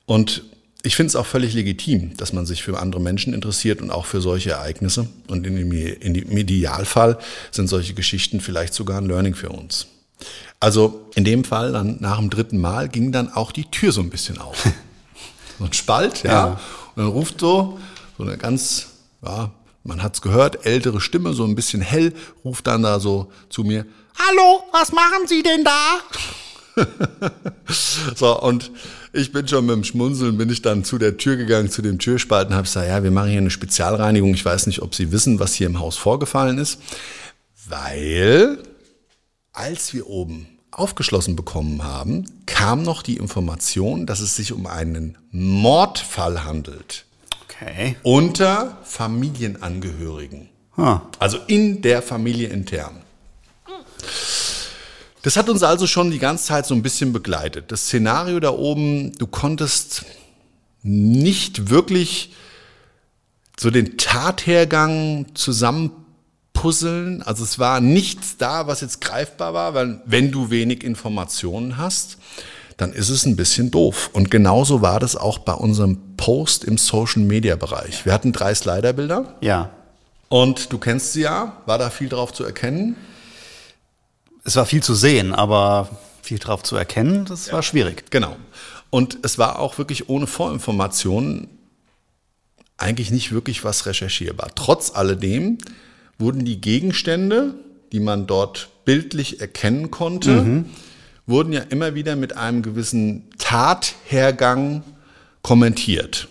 Und 0.05 0.43
ich 0.85 0.95
finde 0.95 1.09
es 1.09 1.15
auch 1.15 1.25
völlig 1.25 1.53
legitim, 1.53 2.15
dass 2.17 2.31
man 2.31 2.45
sich 2.45 2.61
für 2.63 2.79
andere 2.79 3.01
Menschen 3.01 3.33
interessiert 3.33 3.81
und 3.81 3.89
auch 3.89 4.05
für 4.05 4.21
solche 4.21 4.51
Ereignisse. 4.51 5.07
Und 5.27 5.45
in 5.47 5.55
dem, 5.55 5.71
in 5.71 6.13
dem 6.13 6.37
Idealfall 6.37 7.17
sind 7.51 7.67
solche 7.67 7.95
Geschichten 7.95 8.39
vielleicht 8.39 8.73
sogar 8.73 9.01
ein 9.01 9.07
Learning 9.07 9.33
für 9.33 9.49
uns. 9.49 9.87
Also 10.59 11.07
in 11.15 11.23
dem 11.25 11.43
Fall, 11.43 11.71
dann 11.71 11.97
nach 11.99 12.17
dem 12.17 12.29
dritten 12.29 12.59
Mal, 12.59 12.87
ging 12.87 13.11
dann 13.11 13.33
auch 13.33 13.51
die 13.51 13.65
Tür 13.65 13.91
so 13.91 14.01
ein 14.01 14.09
bisschen 14.09 14.37
auf. 14.37 14.63
so 15.59 15.65
ein 15.65 15.73
Spalt, 15.73 16.23
ja. 16.23 16.31
ja. 16.31 16.45
Und 16.95 17.03
dann 17.03 17.07
ruft 17.07 17.39
so, 17.39 17.79
so 18.17 18.23
eine 18.23 18.37
ganz, 18.37 18.87
ja, 19.23 19.51
man 19.83 20.03
hat's 20.03 20.21
gehört, 20.21 20.65
ältere 20.65 21.01
Stimme, 21.01 21.33
so 21.33 21.45
ein 21.45 21.55
bisschen 21.55 21.81
hell, 21.81 22.13
ruft 22.43 22.67
dann 22.67 22.83
da 22.83 22.99
so 22.99 23.31
zu 23.49 23.63
mir, 23.63 23.85
Hallo, 24.17 24.63
was 24.71 24.91
machen 24.91 25.27
Sie 25.27 25.43
denn 25.43 25.63
da? 25.63 25.99
so, 28.15 28.41
und 28.41 28.71
ich 29.13 29.31
bin 29.31 29.47
schon 29.47 29.65
mit 29.65 29.75
dem 29.75 29.83
Schmunzeln, 29.83 30.37
bin 30.37 30.49
ich 30.49 30.61
dann 30.61 30.83
zu 30.83 30.97
der 30.97 31.17
Tür 31.17 31.37
gegangen, 31.37 31.69
zu 31.69 31.81
dem 31.81 31.99
Türspalten, 31.99 32.53
habe 32.53 32.63
gesagt, 32.63 32.87
ja, 32.87 33.03
wir 33.03 33.11
machen 33.11 33.29
hier 33.29 33.39
eine 33.39 33.49
Spezialreinigung. 33.49 34.33
Ich 34.33 34.43
weiß 34.43 34.67
nicht, 34.67 34.81
ob 34.81 34.93
Sie 34.95 35.11
wissen, 35.11 35.39
was 35.39 35.53
hier 35.53 35.67
im 35.67 35.79
Haus 35.79 35.97
vorgefallen 35.97 36.57
ist, 36.57 36.79
weil 37.67 38.59
als 39.53 39.93
wir 39.93 40.07
oben 40.07 40.47
aufgeschlossen 40.71 41.35
bekommen 41.35 41.83
haben, 41.83 42.25
kam 42.45 42.83
noch 42.83 43.01
die 43.01 43.17
Information, 43.17 44.05
dass 44.05 44.19
es 44.19 44.35
sich 44.35 44.51
um 44.51 44.67
einen 44.67 45.17
Mordfall 45.31 46.43
handelt. 46.43 47.05
Okay. 47.45 47.95
Unter 48.03 48.77
Familienangehörigen. 48.83 50.49
Ah. 50.75 51.01
Also 51.19 51.37
in 51.47 51.81
der 51.81 52.01
Familie 52.01 52.49
intern. 52.49 53.04
Das 55.25 55.37
hat 55.37 55.49
uns 55.49 55.63
also 55.63 55.87
schon 55.87 56.11
die 56.11 56.19
ganze 56.19 56.45
Zeit 56.45 56.67
so 56.67 56.75
ein 56.75 56.83
bisschen 56.83 57.11
begleitet. 57.11 57.71
Das 57.71 57.85
Szenario 57.87 58.39
da 58.39 58.51
oben, 58.51 59.11
du 59.17 59.25
konntest 59.25 60.05
nicht 60.83 61.71
wirklich 61.71 62.31
so 63.59 63.71
den 63.71 63.97
Tathergang 63.97 65.25
zusammenpuzzeln. 65.33 67.23
Also 67.23 67.43
es 67.43 67.57
war 67.57 67.81
nichts 67.81 68.37
da, 68.37 68.67
was 68.67 68.81
jetzt 68.81 69.01
greifbar 69.01 69.55
war, 69.55 69.73
weil 69.73 69.99
wenn 70.05 70.31
du 70.31 70.51
wenig 70.51 70.83
Informationen 70.83 71.79
hast, 71.79 72.17
dann 72.77 72.93
ist 72.93 73.09
es 73.09 73.25
ein 73.25 73.35
bisschen 73.35 73.71
doof. 73.71 74.11
Und 74.13 74.29
genauso 74.29 74.83
war 74.83 74.99
das 74.99 75.15
auch 75.15 75.39
bei 75.39 75.53
unserem 75.53 75.97
Post 76.17 76.63
im 76.63 76.77
Social 76.77 77.23
Media 77.23 77.55
Bereich. 77.55 78.05
Wir 78.05 78.13
hatten 78.13 78.31
drei 78.31 78.53
Sliderbilder 78.53 79.33
Ja. 79.41 79.71
und 80.29 80.71
du 80.71 80.77
kennst 80.77 81.13
sie 81.13 81.21
ja. 81.21 81.63
War 81.65 81.79
da 81.79 81.89
viel 81.89 82.09
drauf 82.09 82.31
zu 82.31 82.43
erkennen? 82.43 82.95
Es 84.45 84.55
war 84.55 84.65
viel 84.65 84.81
zu 84.81 84.95
sehen, 84.95 85.33
aber 85.33 85.89
viel 86.21 86.39
drauf 86.39 86.63
zu 86.63 86.75
erkennen, 86.75 87.25
das 87.25 87.51
war 87.51 87.61
schwierig. 87.61 88.09
Genau. 88.11 88.37
Und 88.89 89.19
es 89.23 89.37
war 89.37 89.59
auch 89.59 89.77
wirklich 89.77 90.07
ohne 90.07 90.27
Vorinformationen 90.27 91.49
eigentlich 92.77 93.11
nicht 93.11 93.31
wirklich 93.31 93.63
was 93.63 93.85
recherchierbar. 93.85 94.51
Trotz 94.55 94.91
alledem 94.95 95.57
wurden 96.17 96.45
die 96.45 96.61
Gegenstände, 96.61 97.55
die 97.91 97.99
man 97.99 98.27
dort 98.27 98.69
bildlich 98.85 99.41
erkennen 99.41 99.91
konnte, 99.91 100.63
wurden 101.25 101.53
ja 101.53 101.61
immer 101.61 101.95
wieder 101.95 102.15
mit 102.15 102.37
einem 102.37 102.61
gewissen 102.61 103.29
Tathergang 103.37 104.83
kommentiert. 105.41 106.27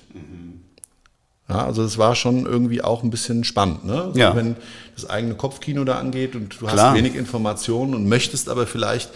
Ja, 1.55 1.65
also 1.67 1.83
es 1.83 1.99
war 1.99 2.15
schon 2.15 2.47
irgendwie 2.47 2.83
auch 2.83 3.03
ein 3.03 3.11
bisschen 3.11 3.45
spannend, 3.45 3.85
ne? 3.85 4.11
So, 4.13 4.19
Ja. 4.19 4.35
Wenn 4.37 4.57
das 4.95 5.09
eigene 5.09 5.35
Kopfkino 5.35 5.85
da 5.85 5.99
angeht 5.99 6.35
und 6.37 6.55
du 6.61 6.67
Klar. 6.67 6.91
hast 6.91 6.95
wenig 6.97 7.15
Informationen 7.15 7.95
und 7.95 8.09
möchtest 8.09 8.49
aber 8.49 8.67
vielleicht 8.67 9.11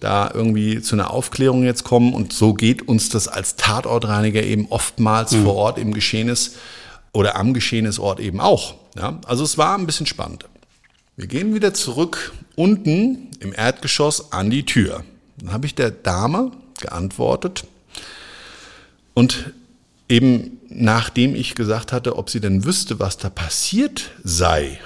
da 0.00 0.30
irgendwie 0.32 0.82
zu 0.82 0.94
einer 0.94 1.10
Aufklärung 1.10 1.64
jetzt 1.64 1.84
kommen 1.84 2.12
und 2.12 2.32
so 2.32 2.52
geht 2.54 2.86
uns 2.86 3.08
das 3.08 3.28
als 3.28 3.56
Tatortreiniger 3.56 4.42
eben 4.42 4.66
oftmals 4.70 5.32
Mhm. 5.32 5.44
vor 5.44 5.54
Ort 5.54 5.78
im 5.78 5.94
Geschehnis 5.94 6.52
oder 7.12 7.36
am 7.36 7.54
Geschehnisort 7.54 8.20
eben 8.20 8.40
auch. 8.40 8.74
Ja? 8.96 9.18
Also 9.26 9.42
es 9.44 9.56
war 9.56 9.76
ein 9.78 9.86
bisschen 9.86 10.06
spannend. 10.06 10.44
Wir 11.16 11.26
gehen 11.28 11.54
wieder 11.54 11.72
zurück 11.72 12.32
unten 12.56 13.30
im 13.40 13.54
Erdgeschoss 13.54 14.32
an 14.32 14.50
die 14.50 14.64
Tür. 14.66 15.02
Dann 15.38 15.52
habe 15.52 15.64
ich 15.66 15.74
der 15.74 15.90
Dame 15.90 16.50
geantwortet 16.80 17.64
und 19.14 19.52
eben 20.08 20.58
nachdem 20.68 21.34
ich 21.34 21.54
gesagt 21.54 21.92
hatte, 21.92 22.16
ob 22.16 22.30
sie 22.30 22.40
denn 22.40 22.64
wüsste, 22.64 22.98
was 22.98 23.16
da 23.18 23.30
passiert 23.30 24.10
sei, 24.22 24.78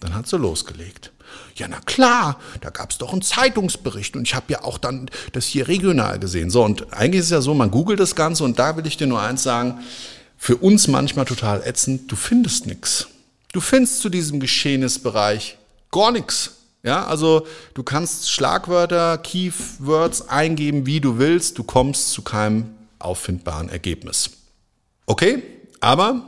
dann 0.00 0.14
hat 0.14 0.26
sie 0.26 0.38
losgelegt. 0.38 1.12
Ja, 1.56 1.68
na 1.68 1.80
klar, 1.80 2.38
da 2.60 2.70
gab 2.70 2.90
es 2.90 2.98
doch 2.98 3.12
einen 3.12 3.22
Zeitungsbericht 3.22 4.16
und 4.16 4.22
ich 4.26 4.34
habe 4.34 4.52
ja 4.52 4.64
auch 4.64 4.78
dann 4.78 5.10
das 5.32 5.46
hier 5.46 5.68
regional 5.68 6.18
gesehen. 6.18 6.50
So, 6.50 6.64
und 6.64 6.92
eigentlich 6.92 7.20
ist 7.20 7.26
es 7.26 7.32
ja 7.32 7.40
so, 7.40 7.54
man 7.54 7.70
googelt 7.70 8.00
das 8.00 8.14
Ganze 8.14 8.44
und 8.44 8.58
da 8.58 8.76
will 8.76 8.86
ich 8.86 8.96
dir 8.96 9.06
nur 9.06 9.20
eins 9.20 9.42
sagen, 9.42 9.80
für 10.36 10.56
uns 10.56 10.88
manchmal 10.88 11.24
total 11.24 11.62
ätzend, 11.62 12.10
du 12.10 12.16
findest 12.16 12.66
nichts. 12.66 13.06
Du 13.52 13.60
findest 13.60 14.00
zu 14.00 14.08
diesem 14.08 14.40
Geschehnisbereich 14.40 15.58
gar 15.90 16.10
nichts. 16.10 16.56
Ja, 16.82 17.06
also 17.06 17.46
du 17.74 17.84
kannst 17.84 18.30
Schlagwörter, 18.30 19.18
Keywords 19.18 20.28
eingeben, 20.28 20.84
wie 20.84 21.00
du 21.00 21.18
willst, 21.18 21.58
du 21.58 21.62
kommst 21.62 22.10
zu 22.10 22.22
keinem 22.22 22.74
auffindbaren 22.98 23.68
Ergebnis. 23.68 24.30
Okay, 25.06 25.42
aber 25.80 26.22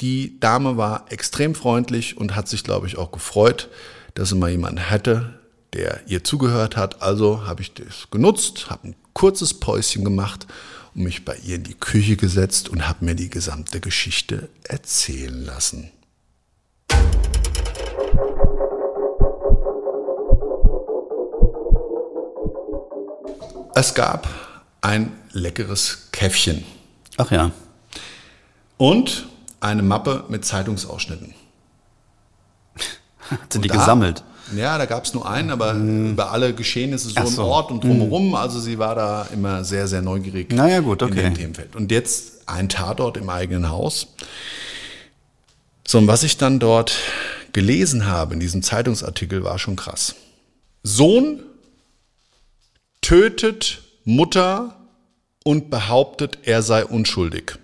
die 0.00 0.40
Dame 0.40 0.76
war 0.76 1.06
extrem 1.10 1.54
freundlich 1.54 2.16
und 2.16 2.34
hat 2.34 2.48
sich, 2.48 2.64
glaube 2.64 2.86
ich, 2.86 2.98
auch 2.98 3.12
gefreut, 3.12 3.68
dass 4.14 4.30
sie 4.30 4.34
mal 4.36 4.50
jemanden 4.50 4.78
hätte, 4.78 5.38
der 5.72 6.00
ihr 6.06 6.24
zugehört 6.24 6.76
hat. 6.76 7.02
Also 7.02 7.46
habe 7.46 7.62
ich 7.62 7.74
das 7.74 8.10
genutzt, 8.10 8.70
habe 8.70 8.88
ein 8.88 8.96
kurzes 9.12 9.54
Päuschen 9.54 10.04
gemacht 10.04 10.46
und 10.94 11.04
mich 11.04 11.24
bei 11.24 11.36
ihr 11.36 11.56
in 11.56 11.64
die 11.64 11.74
Küche 11.74 12.16
gesetzt 12.16 12.68
und 12.68 12.88
habe 12.88 13.04
mir 13.04 13.14
die 13.14 13.30
gesamte 13.30 13.80
Geschichte 13.80 14.48
erzählen 14.64 15.44
lassen. 15.44 15.90
Es 23.74 23.94
gab 23.94 24.28
ein 24.80 25.12
leckeres 25.32 26.08
Käffchen 26.10 26.64
Ach 27.18 27.30
ja. 27.32 27.50
Und 28.78 29.26
eine 29.60 29.82
Mappe 29.82 30.24
mit 30.28 30.44
Zeitungsausschnitten. 30.44 31.34
Sind 33.50 33.64
die 33.64 33.68
Da- 33.68 33.76
gesammelt? 33.76 34.24
Ja, 34.56 34.78
da 34.78 34.86
gab 34.86 35.04
es 35.04 35.12
nur 35.12 35.28
einen, 35.28 35.50
aber 35.50 35.74
über 35.74 36.30
alle 36.32 36.54
Geschehnisse 36.54 37.08
so 37.10 37.14
Ach 37.16 37.24
im 37.26 37.30
so. 37.30 37.44
Ort 37.44 37.70
und 37.70 37.84
drumherum. 37.84 38.34
Also 38.34 38.58
sie 38.60 38.78
war 38.78 38.94
da 38.94 39.26
immer 39.30 39.62
sehr, 39.62 39.86
sehr 39.86 40.00
neugierig 40.00 40.48
Na 40.50 40.66
ja, 40.66 40.80
gut, 40.80 41.02
in 41.02 41.08
okay. 41.08 41.22
dem 41.24 41.34
Themenfeld. 41.34 41.76
Und 41.76 41.90
jetzt 41.92 42.48
ein 42.48 42.70
Tatort 42.70 43.18
im 43.18 43.28
eigenen 43.28 43.68
Haus. 43.68 44.06
So, 45.86 45.98
und 45.98 46.06
was 46.06 46.22
ich 46.22 46.38
dann 46.38 46.60
dort 46.60 46.96
gelesen 47.52 48.06
habe 48.06 48.32
in 48.34 48.40
diesem 48.40 48.62
Zeitungsartikel 48.62 49.44
war 49.44 49.58
schon 49.58 49.76
krass. 49.76 50.14
Sohn 50.82 51.42
tötet 53.02 53.82
Mutter 54.04 54.76
und 55.44 55.68
behauptet, 55.68 56.38
er 56.44 56.62
sei 56.62 56.86
unschuldig. 56.86 57.58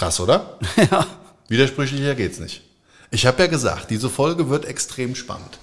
Krass, 0.00 0.18
oder? 0.18 0.58
Ja. 0.90 1.06
Widersprüchlicher 1.48 2.14
geht's 2.14 2.38
nicht. 2.38 2.62
Ich 3.10 3.26
habe 3.26 3.42
ja 3.42 3.48
gesagt, 3.48 3.90
diese 3.90 4.08
Folge 4.08 4.48
wird 4.48 4.64
extrem 4.64 5.14
spannend. 5.14 5.58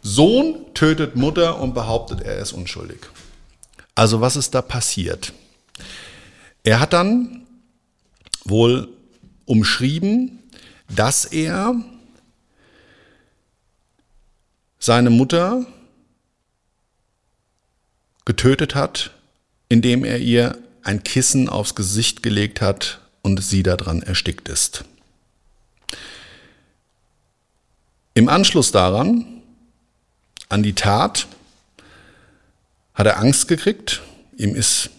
Sohn 0.00 0.64
tötet 0.72 1.14
Mutter 1.14 1.60
und 1.60 1.74
behauptet, 1.74 2.22
er 2.22 2.38
ist 2.38 2.52
unschuldig. 2.52 3.00
Also 3.94 4.22
was 4.22 4.36
ist 4.36 4.54
da 4.54 4.62
passiert? 4.62 5.34
Er 6.64 6.80
hat 6.80 6.94
dann 6.94 7.46
wohl 8.46 8.88
umschrieben, 9.44 10.38
dass 10.88 11.26
er 11.26 11.74
seine 14.78 15.10
Mutter 15.10 15.66
getötet 18.24 18.74
hat, 18.74 19.10
indem 19.68 20.02
er 20.04 20.18
ihr 20.18 20.56
ein 20.82 21.02
Kissen 21.02 21.50
aufs 21.50 21.74
Gesicht 21.74 22.22
gelegt 22.22 22.62
hat 22.62 23.00
und 23.22 23.42
sie 23.42 23.62
daran 23.62 24.02
erstickt 24.02 24.48
ist. 24.48 24.84
Im 28.14 28.28
Anschluss 28.28 28.72
daran, 28.72 29.24
an 30.48 30.62
die 30.62 30.74
Tat, 30.74 31.26
hat 32.94 33.06
er 33.06 33.18
Angst 33.18 33.46
gekriegt, 33.46 34.02
ihm 34.36 34.54
ist 34.56 34.90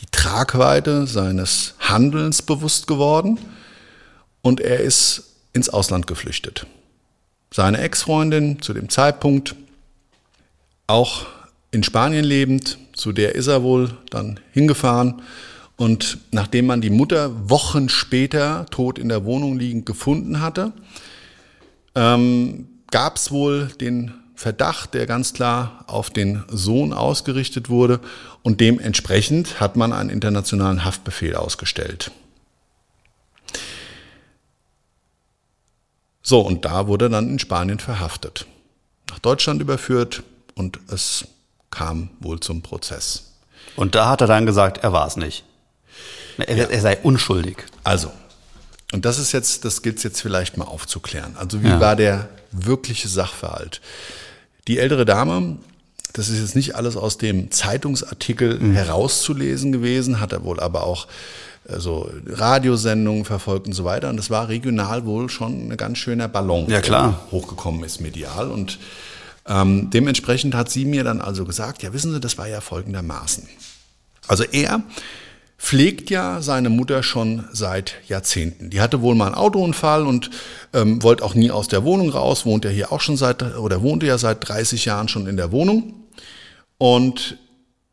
die 0.00 0.06
Tragweite 0.10 1.06
seines 1.06 1.74
Handelns 1.78 2.40
bewusst 2.42 2.86
geworden 2.86 3.38
und 4.40 4.60
er 4.60 4.80
ist 4.80 5.24
ins 5.52 5.68
Ausland 5.68 6.06
geflüchtet. 6.06 6.66
Seine 7.52 7.78
Ex-Freundin 7.78 8.62
zu 8.62 8.72
dem 8.72 8.88
Zeitpunkt, 8.88 9.54
auch 10.86 11.26
in 11.70 11.82
Spanien 11.82 12.24
lebend, 12.24 12.78
zu 12.94 13.12
der 13.12 13.34
ist 13.34 13.46
er 13.46 13.62
wohl 13.62 13.96
dann 14.10 14.40
hingefahren. 14.52 15.22
Und 15.76 16.18
nachdem 16.30 16.66
man 16.66 16.80
die 16.80 16.90
Mutter 16.90 17.50
Wochen 17.50 17.88
später 17.88 18.66
tot 18.70 18.98
in 18.98 19.08
der 19.08 19.24
Wohnung 19.24 19.58
liegend 19.58 19.86
gefunden 19.86 20.40
hatte, 20.40 20.72
ähm, 21.94 22.68
gab 22.90 23.16
es 23.16 23.30
wohl 23.32 23.68
den 23.80 24.14
Verdacht, 24.36 24.94
der 24.94 25.06
ganz 25.06 25.32
klar 25.32 25.84
auf 25.86 26.10
den 26.10 26.44
Sohn 26.48 26.92
ausgerichtet 26.92 27.68
wurde. 27.68 28.00
Und 28.42 28.60
dementsprechend 28.60 29.60
hat 29.60 29.76
man 29.76 29.92
einen 29.92 30.10
internationalen 30.10 30.84
Haftbefehl 30.84 31.34
ausgestellt. 31.34 32.10
So, 36.22 36.40
und 36.40 36.64
da 36.64 36.86
wurde 36.86 37.10
dann 37.10 37.28
in 37.28 37.38
Spanien 37.38 37.78
verhaftet, 37.78 38.46
nach 39.10 39.18
Deutschland 39.18 39.60
überführt 39.60 40.22
und 40.54 40.80
es 40.88 41.26
kam 41.70 42.10
wohl 42.20 42.40
zum 42.40 42.62
Prozess. 42.62 43.34
Und 43.76 43.94
da 43.94 44.08
hat 44.08 44.20
er 44.20 44.26
dann 44.26 44.46
gesagt, 44.46 44.78
er 44.78 44.92
war 44.92 45.06
es 45.06 45.16
nicht. 45.16 45.44
Er, 46.38 46.70
er 46.70 46.80
sei 46.80 46.98
unschuldig. 47.02 47.56
Also, 47.84 48.10
Und 48.92 49.04
das 49.04 49.18
ist 49.18 49.32
jetzt, 49.32 49.64
das 49.64 49.82
gilt 49.82 49.96
es 49.98 50.02
jetzt 50.04 50.20
vielleicht 50.20 50.56
mal 50.56 50.66
aufzuklären. 50.66 51.36
Also 51.36 51.62
wie 51.62 51.68
Ja. 51.68 51.80
war 51.80 51.96
der 51.96 52.28
wirkliche 52.52 53.08
Sachverhalt? 53.08 53.80
Die 54.68 54.78
ältere 54.78 55.04
Dame, 55.04 55.56
das 56.12 56.28
ist 56.28 56.40
jetzt 56.40 56.54
nicht 56.54 56.76
alles 56.76 56.96
aus 56.96 57.18
dem 57.18 57.50
Zeitungsartikel 57.50 58.58
Mhm. 58.60 58.72
herauszulesen 58.74 59.72
gewesen, 59.72 60.20
hat 60.20 60.32
er 60.32 60.44
wohl 60.44 60.60
aber 60.60 60.84
auch 60.84 61.08
äh, 61.68 61.80
so 61.80 62.08
Radiosendungen 62.26 63.24
verfolgt 63.24 63.66
und 63.66 63.72
so 63.72 63.84
weiter. 63.84 64.10
Und 64.10 64.16
das 64.16 64.30
war 64.30 64.48
regional 64.48 65.06
wohl 65.06 65.28
schon 65.28 65.68
ein 65.72 65.76
ganz 65.76 65.98
schöner 65.98 66.28
Ballon, 66.28 66.68
Ja, 66.70 66.80
klar. 66.80 67.20
der 67.26 67.32
hochgekommen 67.32 67.82
ist 67.84 68.00
medial. 68.00 68.50
Und 68.50 68.78
ähm, 69.46 69.90
dementsprechend 69.90 70.54
hat 70.54 70.70
sie 70.70 70.84
mir 70.84 71.02
dann 71.04 71.20
also 71.20 71.44
gesagt, 71.44 71.82
ja 71.82 71.92
wissen 71.92 72.12
Sie, 72.12 72.20
das 72.20 72.38
war 72.38 72.46
ja 72.48 72.60
folgendermaßen. 72.60 73.48
Also 74.28 74.44
er 74.44 74.82
pflegt 75.64 76.10
ja 76.10 76.42
seine 76.42 76.68
Mutter 76.68 77.02
schon 77.02 77.44
seit 77.50 77.94
Jahrzehnten. 78.06 78.68
Die 78.68 78.82
hatte 78.82 79.00
wohl 79.00 79.14
mal 79.14 79.28
einen 79.28 79.34
Autounfall 79.34 80.06
und 80.06 80.28
ähm, 80.74 81.02
wollte 81.02 81.24
auch 81.24 81.34
nie 81.34 81.50
aus 81.50 81.68
der 81.68 81.84
Wohnung 81.84 82.10
raus, 82.10 82.44
wohnt 82.44 82.66
ja 82.66 82.70
hier 82.70 82.92
auch 82.92 83.00
schon 83.00 83.16
seit, 83.16 83.42
oder 83.56 83.80
wohnte 83.80 84.04
ja 84.04 84.18
seit 84.18 84.46
30 84.46 84.84
Jahren 84.84 85.08
schon 85.08 85.26
in 85.26 85.38
der 85.38 85.52
Wohnung. 85.52 85.94
Und 86.76 87.38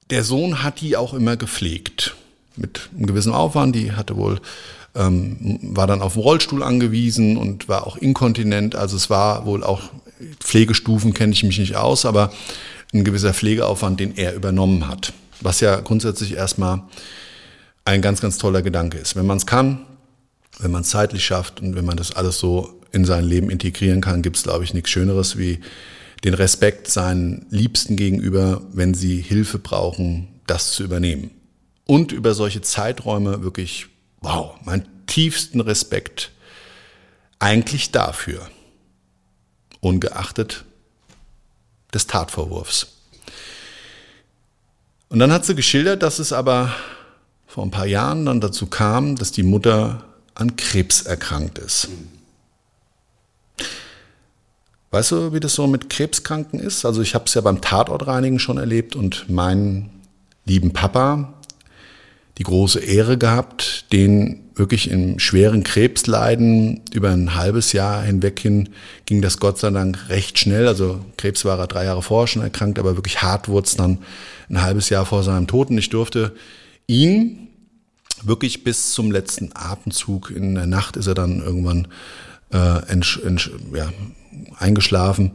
der 0.10 0.26
Sohn 0.26 0.64
hat 0.64 0.82
die 0.82 0.98
auch 0.98 1.14
immer 1.14 1.38
gepflegt. 1.38 2.16
Mit 2.58 2.90
einem 2.94 3.06
gewissen 3.06 3.32
Aufwand. 3.32 3.74
Die 3.74 3.94
hatte 3.94 4.18
wohl, 4.18 4.42
ähm, 4.94 5.58
war 5.62 5.88
dann 5.88 6.02
auf 6.02 6.16
den 6.16 6.24
Rollstuhl 6.24 6.64
angewiesen 6.64 7.38
und 7.38 7.70
war 7.70 7.88
auch 7.88 7.96
inkontinent. 7.96 8.76
Also 8.76 8.98
es 8.98 9.10
war 9.10 9.46
wohl 9.46 9.64
auch, 9.64 9.84
Pflegestufen 10.42 11.14
kenne 11.14 11.32
ich 11.32 11.44
mich 11.44 11.58
nicht 11.58 11.78
aus, 11.78 12.06
aber 12.06 12.34
ein 12.94 13.06
gewisser 13.06 13.34
Pflegeaufwand, 13.34 14.02
den 14.02 14.18
er 14.18 14.36
übernommen 14.36 14.90
hat. 14.90 15.14
Was 15.40 15.62
ja 15.62 15.80
grundsätzlich 15.80 16.34
erstmal 16.36 16.84
ein 17.86 18.02
ganz, 18.02 18.22
ganz 18.22 18.38
toller 18.38 18.62
Gedanke 18.62 18.98
ist. 18.98 19.16
Wenn 19.16 19.26
man 19.26 19.38
es 19.38 19.46
kann, 19.46 19.86
wenn 20.60 20.72
man 20.72 20.82
es 20.82 20.90
zeitlich 20.90 21.26
schafft 21.26 21.62
und 21.62 21.76
wenn 21.76 21.86
man 21.86 21.98
das 21.98 22.12
alles 22.12 22.38
so 22.38 22.80
in 22.92 23.06
sein 23.06 23.24
Leben 23.24 23.50
integrieren 23.50 24.02
kann, 24.02 24.22
gibt 24.22 24.38
es, 24.38 24.44
glaube 24.44 24.64
ich, 24.64 24.74
nichts 24.74 24.90
Schöneres 24.90 25.38
wie 25.38 25.60
den 26.24 26.34
Respekt 26.34 26.88
seinen 26.88 27.46
Liebsten 27.50 27.96
gegenüber, 27.96 28.62
wenn 28.72 28.94
sie 28.94 29.22
Hilfe 29.22 29.58
brauchen, 29.58 30.28
das 30.46 30.72
zu 30.74 30.84
übernehmen. 30.84 31.32
Und 31.86 32.12
über 32.12 32.34
solche 32.34 32.62
Zeiträume 32.62 33.44
wirklich, 33.44 33.88
wow, 34.20 34.56
meinen 34.64 34.88
tiefsten 35.08 35.62
Respekt 35.62 36.32
eigentlich 37.40 37.92
dafür, 37.92 38.48
ungeachtet 39.80 40.64
des 41.94 42.08
Tatvorwurfs. 42.08 42.88
Und 45.10 45.20
dann 45.20 45.32
hat 45.32 45.44
sie 45.44 45.56
geschildert, 45.56 46.04
dass 46.04 46.20
es 46.20 46.32
aber 46.32 46.74
vor 47.52 47.66
ein 47.66 47.72
paar 47.72 47.86
Jahren 47.86 48.26
dann 48.26 48.40
dazu 48.40 48.66
kam, 48.66 49.18
dass 49.18 49.34
die 49.34 49.44
Mutter 49.44 50.06
an 50.36 50.56
Krebs 50.56 51.02
erkrankt 51.02 51.58
ist. 51.58 51.90
Weißt 54.92 55.12
du, 55.12 55.34
wie 55.34 55.42
das 55.42 55.56
so 55.56 55.68
mit 55.68 55.90
Krebskranken 55.90 56.62
ist? 56.62 56.86
Also 56.86 57.02
ich 57.02 57.14
habe 57.14 57.26
es 57.26 57.34
ja 57.34 57.42
beim 57.42 57.60
Tatortreinigen 57.60 58.40
schon 58.40 58.58
erlebt 58.58 58.96
und 58.96 59.30
meinen 59.30 59.90
lieben 60.46 60.72
Papa 60.72 61.34
die 62.38 62.44
große 62.44 62.80
Ehre 62.80 63.18
gehabt, 63.18 63.92
den 63.92 64.40
wirklich 64.56 64.90
im 64.90 65.20
schweren 65.20 65.66
Krebsleiden 65.66 66.80
über 66.94 67.10
ein 67.10 67.36
halbes 67.36 67.74
Jahr 67.74 68.02
hinweg 68.02 68.40
hin 68.40 68.70
ging 69.06 69.22
das 69.22 69.40
Gott 69.40 69.60
sei 69.60 69.72
Dank 69.72 70.08
recht 70.08 70.40
schnell. 70.40 70.70
Also 70.70 71.04
Krebs 71.18 71.44
war 71.44 71.60
er 71.60 71.68
drei 71.68 71.84
Jahre 71.84 72.02
vorher 72.02 72.28
schon 72.28 72.44
erkrankt, 72.44 72.80
aber 72.80 72.96
wirklich 72.96 73.22
hart 73.22 73.50
wurde 73.50 73.68
es 73.68 73.76
dann 73.76 73.98
ein 74.50 74.62
halbes 74.62 74.88
Jahr 74.88 75.06
vor 75.06 75.24
seinem 75.24 75.48
Tod. 75.48 75.70
Und 75.70 75.78
ich 75.78 75.90
durfte 75.90 76.32
ihn 76.88 77.48
wirklich 78.24 78.64
bis 78.64 78.92
zum 78.92 79.12
letzten 79.12 79.52
Atemzug 79.54 80.32
in 80.32 80.56
der 80.56 80.68
Nacht 80.68 80.98
ist 80.98 81.08
er 81.08 81.16
dann 81.16 81.42
irgendwann 81.42 81.88
äh, 82.52 82.86
entsch, 82.88 83.20
entsch, 83.24 83.52
ja, 83.74 83.92
eingeschlafen, 84.58 85.32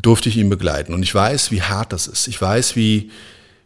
durfte 0.00 0.28
ich 0.28 0.36
ihn 0.36 0.50
begleiten. 0.50 0.94
Und 0.94 1.02
ich 1.02 1.14
weiß, 1.14 1.50
wie 1.50 1.62
hart 1.62 1.92
das 1.92 2.06
ist. 2.06 2.28
Ich 2.28 2.40
weiß, 2.40 2.76
wie, 2.76 3.10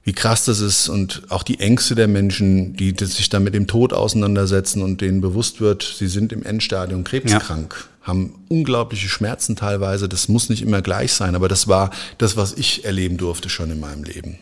wie 0.04 0.12
krass 0.12 0.44
das 0.44 0.60
ist 0.60 0.88
und 0.88 1.22
auch 1.30 1.42
die 1.42 1.60
Ängste 1.60 1.94
der 1.94 2.08
Menschen, 2.08 2.74
die, 2.74 2.92
die 2.92 3.06
sich 3.06 3.28
dann 3.28 3.44
mit 3.44 3.54
dem 3.54 3.66
Tod 3.66 3.92
auseinandersetzen 3.92 4.82
und 4.82 5.00
denen 5.00 5.20
bewusst 5.20 5.60
wird, 5.60 5.82
sie 5.82 6.08
sind 6.08 6.32
im 6.32 6.42
Endstadium 6.42 7.04
krebskrank, 7.04 7.88
haben 8.02 8.34
unglaubliche 8.48 9.08
Schmerzen 9.08 9.56
teilweise. 9.56 10.08
Das 10.08 10.28
muss 10.28 10.48
nicht 10.48 10.62
immer 10.62 10.82
gleich 10.82 11.12
sein, 11.12 11.34
aber 11.34 11.48
das 11.48 11.68
war 11.68 11.90
das, 12.18 12.36
was 12.36 12.52
ich 12.52 12.84
erleben 12.84 13.16
durfte 13.16 13.48
schon 13.48 13.70
in 13.70 13.80
meinem 13.80 14.04
Leben. 14.04 14.38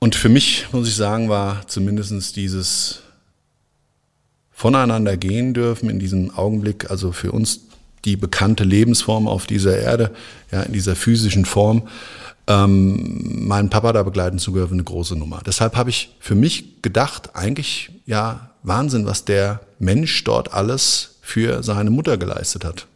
Und 0.00 0.14
für 0.14 0.30
mich, 0.30 0.66
muss 0.72 0.88
ich 0.88 0.96
sagen, 0.96 1.28
war 1.28 1.68
zumindest 1.68 2.34
dieses 2.34 3.00
voneinander 4.50 5.16
gehen 5.16 5.52
dürfen 5.54 5.90
in 5.90 5.98
diesem 5.98 6.34
Augenblick, 6.34 6.90
also 6.90 7.12
für 7.12 7.32
uns 7.32 7.60
die 8.06 8.16
bekannte 8.16 8.64
Lebensform 8.64 9.28
auf 9.28 9.46
dieser 9.46 9.78
Erde, 9.78 10.10
ja, 10.50 10.62
in 10.62 10.72
dieser 10.72 10.96
physischen 10.96 11.44
Form, 11.44 11.86
ähm, 12.46 13.46
meinen 13.46 13.68
Papa 13.68 13.92
da 13.92 14.02
begleiten 14.02 14.38
zu 14.38 14.52
dürfen, 14.52 14.74
eine 14.74 14.84
große 14.84 15.16
Nummer. 15.16 15.42
Deshalb 15.44 15.76
habe 15.76 15.90
ich 15.90 16.16
für 16.18 16.34
mich 16.34 16.80
gedacht, 16.80 17.36
eigentlich, 17.36 17.90
ja, 18.06 18.50
Wahnsinn, 18.62 19.04
was 19.04 19.26
der 19.26 19.60
Mensch 19.78 20.24
dort 20.24 20.54
alles 20.54 21.18
für 21.20 21.62
seine 21.62 21.90
Mutter 21.90 22.16
geleistet 22.16 22.64
hat. 22.64 22.86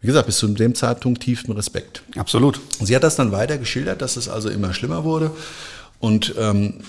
Wie 0.00 0.06
gesagt, 0.06 0.26
bis 0.26 0.38
zu 0.38 0.46
dem 0.46 0.76
Zeitpunkt 0.76 1.22
tiefsten 1.22 1.52
Respekt. 1.52 2.02
Absolut. 2.16 2.60
Sie 2.80 2.94
hat 2.94 3.02
das 3.02 3.16
dann 3.16 3.32
weiter 3.32 3.58
geschildert, 3.58 4.00
dass 4.00 4.16
es 4.16 4.28
also 4.28 4.48
immer 4.48 4.72
schlimmer 4.72 5.02
wurde 5.02 5.32
und 6.00 6.34
ähm, 6.38 6.80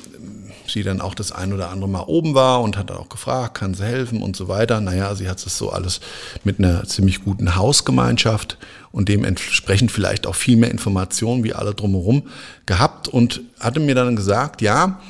sie 0.68 0.84
dann 0.84 1.02
auch 1.02 1.14
das 1.14 1.32
ein 1.32 1.54
oder 1.54 1.70
andere 1.70 1.90
Mal 1.90 2.04
oben 2.04 2.34
war 2.34 2.62
und 2.62 2.78
hat 2.78 2.90
dann 2.90 2.98
auch 2.98 3.10
gefragt, 3.10 3.56
kann 3.56 3.74
sie 3.74 3.84
helfen 3.84 4.24
und 4.24 4.36
so 4.36 4.48
weiter. 4.48 4.82
Naja, 4.82 5.14
sie 5.16 5.30
hat 5.30 5.46
es 5.46 5.58
so 5.58 5.70
alles 5.70 6.00
mit 6.44 6.60
einer 6.60 6.86
ziemlich 6.86 7.24
guten 7.24 7.56
Hausgemeinschaft 7.56 8.58
und 8.92 9.10
dementsprechend 9.10 9.92
vielleicht 9.92 10.26
auch 10.26 10.36
viel 10.36 10.58
mehr 10.58 10.72
Informationen 10.72 11.44
wie 11.44 11.54
alle 11.54 11.76
drumherum 11.76 12.24
gehabt 12.66 13.08
und 13.08 13.42
hatte 13.60 13.80
mir 13.80 13.96
dann 13.96 14.16
gesagt, 14.16 14.62
ja, 14.62 15.02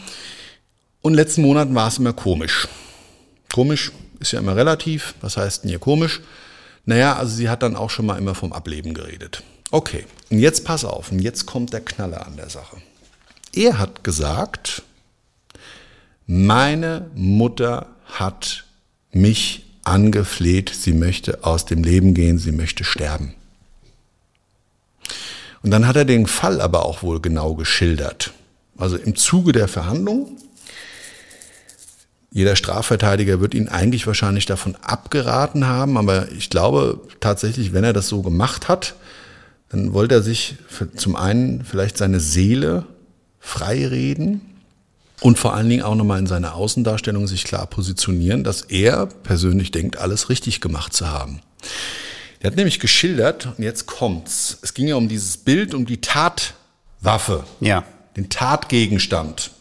und 1.02 1.14
letzten 1.14 1.42
Monaten 1.42 1.74
war 1.74 1.88
es 1.88 1.98
immer 1.98 2.14
komisch. 2.14 2.68
Komisch 3.54 3.92
ist 4.20 4.34
ja 4.34 4.40
immer 4.40 4.56
relativ. 4.56 5.16
Was 5.22 5.38
heißt 5.38 5.64
denn 5.64 5.70
hier 5.70 5.80
komisch? 5.80 6.22
Naja, 6.86 7.16
also 7.16 7.36
sie 7.36 7.50
hat 7.50 7.64
dann 7.64 7.76
auch 7.76 7.90
schon 7.90 8.06
mal 8.06 8.18
immer 8.18 8.36
vom 8.36 8.54
Ableben 8.54 8.94
geredet. 8.94 9.44
Okay, 9.72 10.06
und 10.30 10.40
jetzt 10.40 10.66
pass 10.66 10.84
auf, 10.86 11.12
und 11.12 11.20
jetzt 11.20 11.46
kommt 11.46 11.74
der 11.74 11.82
Knaller 11.82 12.26
an 12.26 12.36
der 12.36 12.50
Sache. 12.50 12.78
Er 13.54 13.80
hat 13.80 14.04
gesagt, 14.04 14.84
meine 16.26 17.10
Mutter 17.16 17.88
hat 18.06 18.66
mich 19.12 19.66
angefleht, 19.84 20.70
sie 20.70 20.94
möchte 20.94 21.44
aus 21.44 21.66
dem 21.66 21.84
Leben 21.84 22.14
gehen, 22.14 22.38
sie 22.38 22.52
möchte 22.52 22.84
sterben. 22.84 23.34
Und 25.64 25.72
dann 25.72 25.88
hat 25.88 25.96
er 25.96 26.06
den 26.06 26.28
Fall 26.28 26.62
aber 26.62 26.86
auch 26.86 27.04
wohl 27.04 27.20
genau 27.20 27.56
geschildert. 27.56 28.32
Also 28.78 28.96
im 28.96 29.16
Zuge 29.16 29.52
der 29.52 29.68
Verhandlung 29.68 30.38
jeder 32.34 32.56
Strafverteidiger 32.56 33.42
wird 33.42 33.54
ihn 33.54 33.68
eigentlich 33.68 34.08
wahrscheinlich 34.08 34.46
davon 34.46 34.76
abgeraten 34.82 35.68
haben, 35.68 35.98
aber 35.98 36.32
ich 36.32 36.50
glaube 36.50 37.02
tatsächlich, 37.20 37.74
wenn 37.74 37.84
er 37.84 37.92
das 37.92 38.08
so 38.08 38.22
gemacht 38.22 38.70
hat, 38.70 38.96
dann 39.68 39.94
wollte 39.94 40.16
er 40.16 40.22
sich 40.22 40.56
zum 40.96 41.18
einen 41.18 41.66
vielleicht 41.66 41.98
seine 41.98 42.22
Seele 42.22 42.86
freireden 43.41 44.39
und 45.19 45.38
vor 45.38 45.54
allen 45.54 45.67
Dingen 45.67 45.84
auch 45.84 45.95
nochmal 45.95 46.19
in 46.19 46.27
seiner 46.27 46.56
Außendarstellung 46.56 47.27
sich 47.27 47.43
klar 47.43 47.67
positionieren, 47.67 48.43
dass 48.45 48.62
er 48.62 49.08
persönlich 49.08 49.71
denkt, 49.71 49.97
alles 49.97 50.30
richtig 50.30 50.62
gemacht 50.62 50.93
zu 50.93 51.10
haben. 51.10 51.41
Er 52.39 52.49
hat 52.49 52.56
nämlich 52.56 52.80
geschildert, 52.80 53.47
und 53.58 53.63
jetzt 53.63 53.86
kommt's, 53.86 54.58
es 54.62 54.73
ging 54.73 54.88
ja 54.88 54.95
um 54.95 55.10
dieses 55.10 55.38
Bild, 55.38 55.73
um 55.73 55.86
die 55.86 56.01
Tatwaffe, 56.01 57.43
Ja. 57.60 57.84
den 58.15 58.30
Tatgegenstand. 58.30 59.51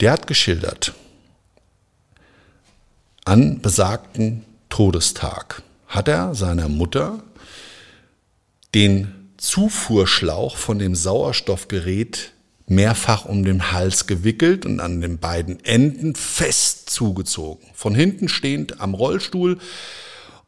Der 0.00 0.10
hat 0.10 0.26
geschildert, 0.26 0.94
an 3.24 3.60
besagten 3.60 4.44
Todestag 4.68 5.62
hat 5.86 6.08
er 6.08 6.34
seiner 6.34 6.68
Mutter 6.68 7.22
den 8.74 9.30
Zufuhrschlauch 9.36 10.56
von 10.56 10.78
dem 10.78 10.94
Sauerstoffgerät 10.96 12.32
mehrfach 12.66 13.24
um 13.26 13.44
den 13.44 13.72
Hals 13.72 14.06
gewickelt 14.06 14.64
und 14.64 14.80
an 14.80 15.00
den 15.00 15.18
beiden 15.18 15.62
Enden 15.64 16.14
fest 16.14 16.90
zugezogen. 16.90 17.68
Von 17.74 17.94
hinten 17.94 18.28
stehend 18.28 18.80
am 18.80 18.94
Rollstuhl 18.94 19.58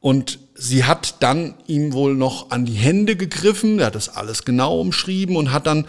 und 0.01 0.39
sie 0.55 0.85
hat 0.85 1.17
dann 1.21 1.55
ihm 1.67 1.93
wohl 1.93 2.15
noch 2.15 2.51
an 2.51 2.65
die 2.65 2.75
Hände 2.75 3.17
gegriffen, 3.17 3.79
er 3.79 3.87
hat 3.87 3.95
das 3.95 4.09
alles 4.09 4.45
genau 4.45 4.81
umschrieben 4.81 5.37
und 5.37 5.53
hat 5.53 5.67
dann 5.67 5.87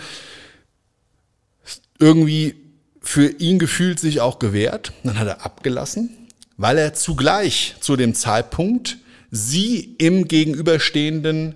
irgendwie 1.99 2.55
für 3.01 3.29
ihn 3.39 3.57
gefühlt 3.57 3.99
sich 3.99 4.19
auch 4.19 4.39
gewehrt. 4.39 4.91
Dann 5.03 5.17
hat 5.17 5.27
er 5.27 5.45
abgelassen, 5.45 6.09
weil 6.57 6.77
er 6.77 6.93
zugleich 6.93 7.75
zu 7.79 7.95
dem 7.95 8.13
Zeitpunkt 8.13 8.97
sie 9.31 9.95
im 9.97 10.27
gegenüberstehenden 10.27 11.55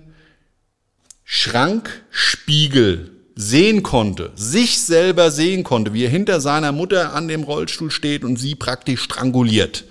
Schrankspiegel 1.24 3.11
sehen 3.34 3.82
konnte, 3.82 4.30
sich 4.34 4.80
selber 4.80 5.30
sehen 5.30 5.64
konnte, 5.64 5.92
wie 5.92 6.04
er 6.04 6.10
hinter 6.10 6.40
seiner 6.40 6.72
Mutter 6.72 7.14
an 7.14 7.28
dem 7.28 7.42
Rollstuhl 7.42 7.90
steht 7.90 8.24
und 8.24 8.36
sie 8.36 8.54
praktisch 8.54 9.02
stranguliert. 9.02 9.84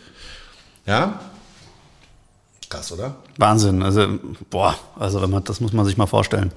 Ja? 0.86 1.20
Krass, 2.70 2.92
oder? 2.92 3.16
Wahnsinn. 3.38 3.84
Also, 3.84 4.20
boah, 4.50 4.78
also 4.98 5.22
wenn 5.22 5.30
man, 5.30 5.44
das 5.44 5.60
muss 5.60 5.74
man 5.74 5.86
sich 5.86 5.98
mal 5.98 6.08
vorstellen. 6.08 6.52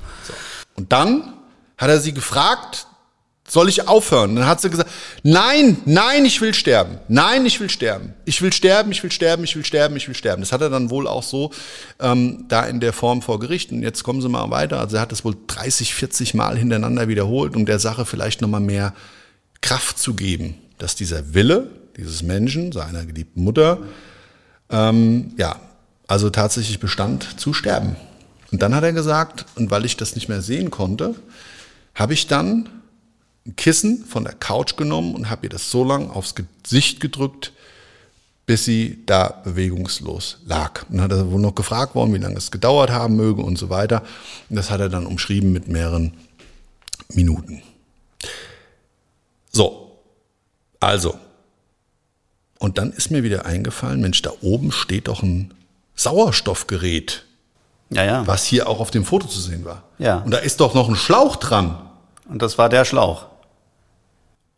Und 0.77 0.93
dann 0.93 1.35
hat 1.77 1.89
er 1.89 2.01
sie 2.01 2.15
gefragt, 2.15 2.87
soll 3.47 3.69
ich 3.69 3.89
aufhören? 3.89 4.37
Dann 4.37 4.47
hat 4.47 4.61
sie 4.61 4.71
gesagt, 4.71 4.91
nein, 5.23 5.77
nein, 5.85 6.25
ich 6.25 6.41
will 6.41 6.55
sterben. 6.55 6.99
Nein, 7.09 7.45
ich 7.45 7.61
will 7.61 7.69
sterben. 7.69 8.15
Ich 8.25 8.41
will 8.41 8.53
sterben, 8.53 8.91
ich 8.91 9.03
will 9.03 9.13
sterben, 9.13 9.45
ich 9.45 9.55
will 9.55 9.65
sterben, 9.65 9.97
ich 9.97 10.09
will 10.09 10.15
sterben. 10.15 10.43
Das 10.43 10.53
hat 10.53 10.63
er 10.63 10.71
dann 10.71 10.91
wohl 10.91 11.07
auch 11.07 11.23
so 11.23 11.51
ähm, 12.01 12.47
da 12.49 12.65
in 12.65 12.81
der 12.81 12.93
Form 12.93 13.23
vor 13.23 13.39
Gericht. 13.39 13.71
Und 13.71 13.83
jetzt 13.83 14.03
kommen 14.03 14.23
Sie 14.23 14.29
mal 14.29 14.51
weiter. 14.51 14.81
Also 14.81 14.97
er 14.97 15.03
hat 15.03 15.13
das 15.13 15.25
wohl 15.25 15.37
30, 15.47 15.95
40 15.95 16.35
Mal 16.35 16.57
hintereinander 16.57 17.09
wiederholt, 17.09 17.55
um 17.55 17.67
der 17.67 17.79
Sache 17.79 18.07
vielleicht 18.07 18.41
nochmal 18.41 18.61
mehr 18.61 18.95
Kraft 19.61 19.99
zu 19.99 20.15
geben, 20.15 20.57
dass 20.79 20.95
dieser 20.95 21.35
Wille 21.35 21.69
dieses 21.97 22.23
Menschen, 22.23 22.73
seiner 22.73 23.05
geliebten 23.05 23.43
Mutter, 23.43 23.79
ähm, 24.71 25.33
ja, 25.37 25.57
also 26.07 26.31
tatsächlich 26.31 26.81
bestand 26.81 27.41
zu 27.41 27.53
sterben. 27.53 27.97
Und 28.51 28.63
dann 28.63 28.75
hat 28.75 28.85
er 28.85 28.93
gesagt, 28.93 29.47
und 29.57 29.71
weil 29.71 29.85
ich 29.85 29.97
das 29.97 30.15
nicht 30.15 30.29
mehr 30.29 30.43
sehen 30.43 30.71
konnte, 30.71 31.15
habe 31.95 32.15
ich 32.15 32.27
dann 32.27 32.69
ein 33.47 33.57
Kissen 33.57 34.05
von 34.05 34.25
der 34.25 34.35
Couch 34.35 34.77
genommen 34.77 35.15
und 35.15 35.29
habe 35.31 35.47
ihr 35.47 35.51
das 35.51 35.71
so 35.71 35.85
lang 35.85 36.11
aufs 36.11 36.35
Gesicht 36.35 37.01
gedrückt, 37.01 37.53
bis 38.47 38.65
sie 38.65 39.03
da 39.07 39.29
bewegungslos 39.45 40.39
lag. 40.47 40.85
Und 40.91 41.01
hat 41.01 41.13
er 41.13 41.31
wohl 41.31 41.41
noch 41.41 41.55
gefragt 41.55 41.95
worden, 41.95 42.13
wie 42.15 42.19
lange 42.19 42.37
es 42.37 42.51
gedauert 42.51 42.91
haben 42.91 43.17
möge 43.17 43.43
und 43.43 43.57
so 43.59 43.71
weiter. 43.71 44.03
Und 44.49 44.57
das 44.57 44.71
hat 44.71 44.81
er 44.81 44.89
dann 44.89 45.07
umschrieben 45.07 45.53
mit 45.53 45.69
mehreren 45.69 46.15
Minuten. 47.13 47.63
So, 49.53 49.99
also. 50.81 51.15
Und 52.59 52.79
dann 52.79 52.93
ist 52.93 53.11
mir 53.11 53.23
wieder 53.23 53.45
eingefallen, 53.47 54.01
Mensch, 54.01 54.23
da 54.23 54.33
oben 54.41 54.73
steht 54.73 55.09
doch 55.09 55.23
ein 55.23 55.53
Sauerstoffgerät, 55.97 57.25
Ja, 57.91 58.05
ja. 58.05 58.27
was 58.27 58.45
hier 58.45 58.69
auch 58.69 58.81
auf 58.81 58.91
dem 58.91 59.05
Foto 59.05 59.27
zu 59.29 59.41
sehen 59.41 59.65
war. 59.65 59.85
Ja. 59.99 60.19
Und 60.19 60.31
da 60.31 60.39
ist 60.39 60.61
doch 60.61 60.75
noch 60.75 60.89
ein 60.89 60.97
Schlauch 60.97 61.37
dran. 61.37 61.79
Und 62.29 62.41
das 62.43 62.57
war 62.59 62.69
der 62.69 62.85
Schlauch. 62.85 63.27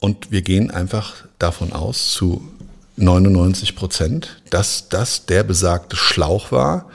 Und 0.01 0.31
wir 0.31 0.43
gehen 0.43 0.71
einfach 0.71 1.25
davon 1.39 1.73
aus, 1.73 2.13
zu 2.13 2.47
99 2.97 3.77
Prozent, 3.77 4.43
dass 4.51 4.89
das 4.89 5.27
der 5.27 5.43
besagte 5.43 5.97
Schlauch 5.97 6.53
war, 6.53 6.87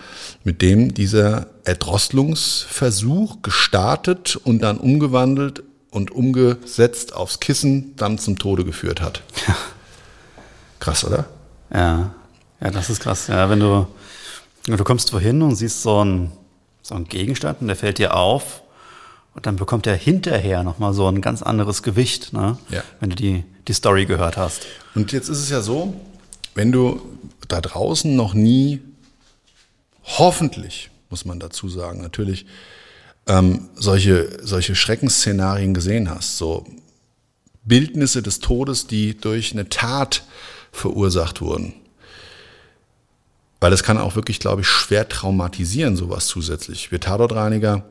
mit 0.43 0.61
dem 0.61 0.93
dieser 0.93 1.47
Erdrosselungsversuch 1.63 3.41
gestartet 3.43 4.35
und 4.35 4.59
dann 4.61 4.77
umgewandelt 4.77 5.63
und 5.91 6.11
umgesetzt 6.11 7.13
aufs 7.13 7.39
Kissen 7.39 7.95
dann 7.97 8.17
zum 8.17 8.39
Tode 8.39 8.65
geführt 8.65 9.01
hat. 9.01 9.21
Krass, 10.79 11.03
oder? 11.03 11.25
Ja. 11.71 12.15
Ja, 12.59 12.71
das 12.71 12.89
ist 12.89 13.01
krass. 13.01 13.27
Ja, 13.27 13.49
wenn 13.49 13.59
du, 13.59 13.87
du 14.65 14.83
kommst 14.83 15.13
wohin 15.13 15.41
und 15.41 15.55
siehst 15.55 15.81
so 15.81 15.99
einen, 15.99 16.31
so 16.81 16.95
einen 16.95 17.05
Gegenstand 17.07 17.61
und 17.61 17.67
der 17.67 17.75
fällt 17.75 17.97
dir 17.97 18.15
auf 18.15 18.60
und 19.33 19.45
dann 19.45 19.55
bekommt 19.55 19.87
er 19.87 19.95
hinterher 19.95 20.63
nochmal 20.63 20.93
so 20.93 21.07
ein 21.07 21.21
ganz 21.21 21.41
anderes 21.41 21.83
Gewicht, 21.83 22.33
ne? 22.33 22.57
Ja. 22.69 22.83
wenn 22.99 23.11
du 23.11 23.15
die, 23.15 23.43
die 23.67 23.73
Story 23.73 24.05
gehört 24.05 24.37
hast. 24.37 24.65
Und 24.93 25.11
jetzt 25.11 25.29
ist 25.29 25.39
es 25.39 25.49
ja 25.49 25.61
so, 25.61 25.93
wenn 26.53 26.71
du 26.71 27.01
da 27.47 27.61
draußen 27.61 28.15
noch 28.15 28.33
nie, 28.33 28.81
hoffentlich, 30.03 30.89
muss 31.09 31.25
man 31.25 31.39
dazu 31.39 31.69
sagen, 31.69 32.01
natürlich, 32.01 32.45
ähm, 33.27 33.69
solche, 33.75 34.37
solche 34.41 34.75
Schreckensszenarien 34.75 35.73
gesehen 35.73 36.09
hast, 36.09 36.37
so 36.37 36.65
Bildnisse 37.63 38.21
des 38.21 38.39
Todes, 38.39 38.87
die 38.87 39.15
durch 39.15 39.53
eine 39.53 39.69
Tat 39.69 40.23
verursacht 40.71 41.41
wurden. 41.41 41.73
Weil 43.59 43.71
das 43.71 43.83
kann 43.83 43.99
auch 43.99 44.15
wirklich, 44.15 44.39
glaube 44.39 44.61
ich, 44.61 44.67
schwer 44.67 45.07
traumatisieren, 45.07 45.95
sowas 45.95 46.25
zusätzlich. 46.25 46.91
Wir 46.91 46.99
Tatortreiniger 46.99 47.85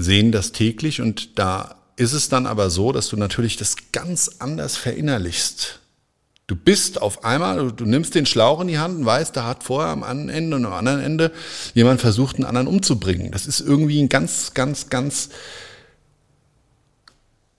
sehen 0.00 0.32
das 0.32 0.52
täglich 0.52 1.00
und 1.00 1.38
da 1.38 1.76
ist 1.96 2.12
es 2.12 2.28
dann 2.28 2.46
aber 2.46 2.70
so, 2.70 2.92
dass 2.92 3.08
du 3.08 3.16
natürlich 3.16 3.56
das 3.56 3.76
ganz 3.92 4.30
anders 4.38 4.76
verinnerlichst. 4.76 5.80
Du 6.46 6.56
bist 6.56 7.00
auf 7.00 7.24
einmal, 7.24 7.70
du, 7.70 7.84
nimmst 7.84 8.14
den 8.14 8.26
Schlauch 8.26 8.60
in 8.60 8.68
die 8.68 8.78
Hand 8.78 8.98
und 8.98 9.06
weißt, 9.06 9.36
da 9.36 9.44
hat 9.44 9.62
vorher 9.62 9.92
am 9.92 10.02
einen 10.02 10.28
Ende 10.28 10.56
und 10.56 10.66
am 10.66 10.72
anderen 10.72 11.00
Ende 11.00 11.30
jemand 11.74 12.00
versucht, 12.00 12.36
einen 12.36 12.44
anderen 12.44 12.66
umzubringen. 12.66 13.30
Das 13.30 13.46
ist 13.46 13.60
irgendwie 13.60 14.02
ein 14.02 14.08
ganz, 14.08 14.52
ganz, 14.52 14.88
ganz 14.88 15.28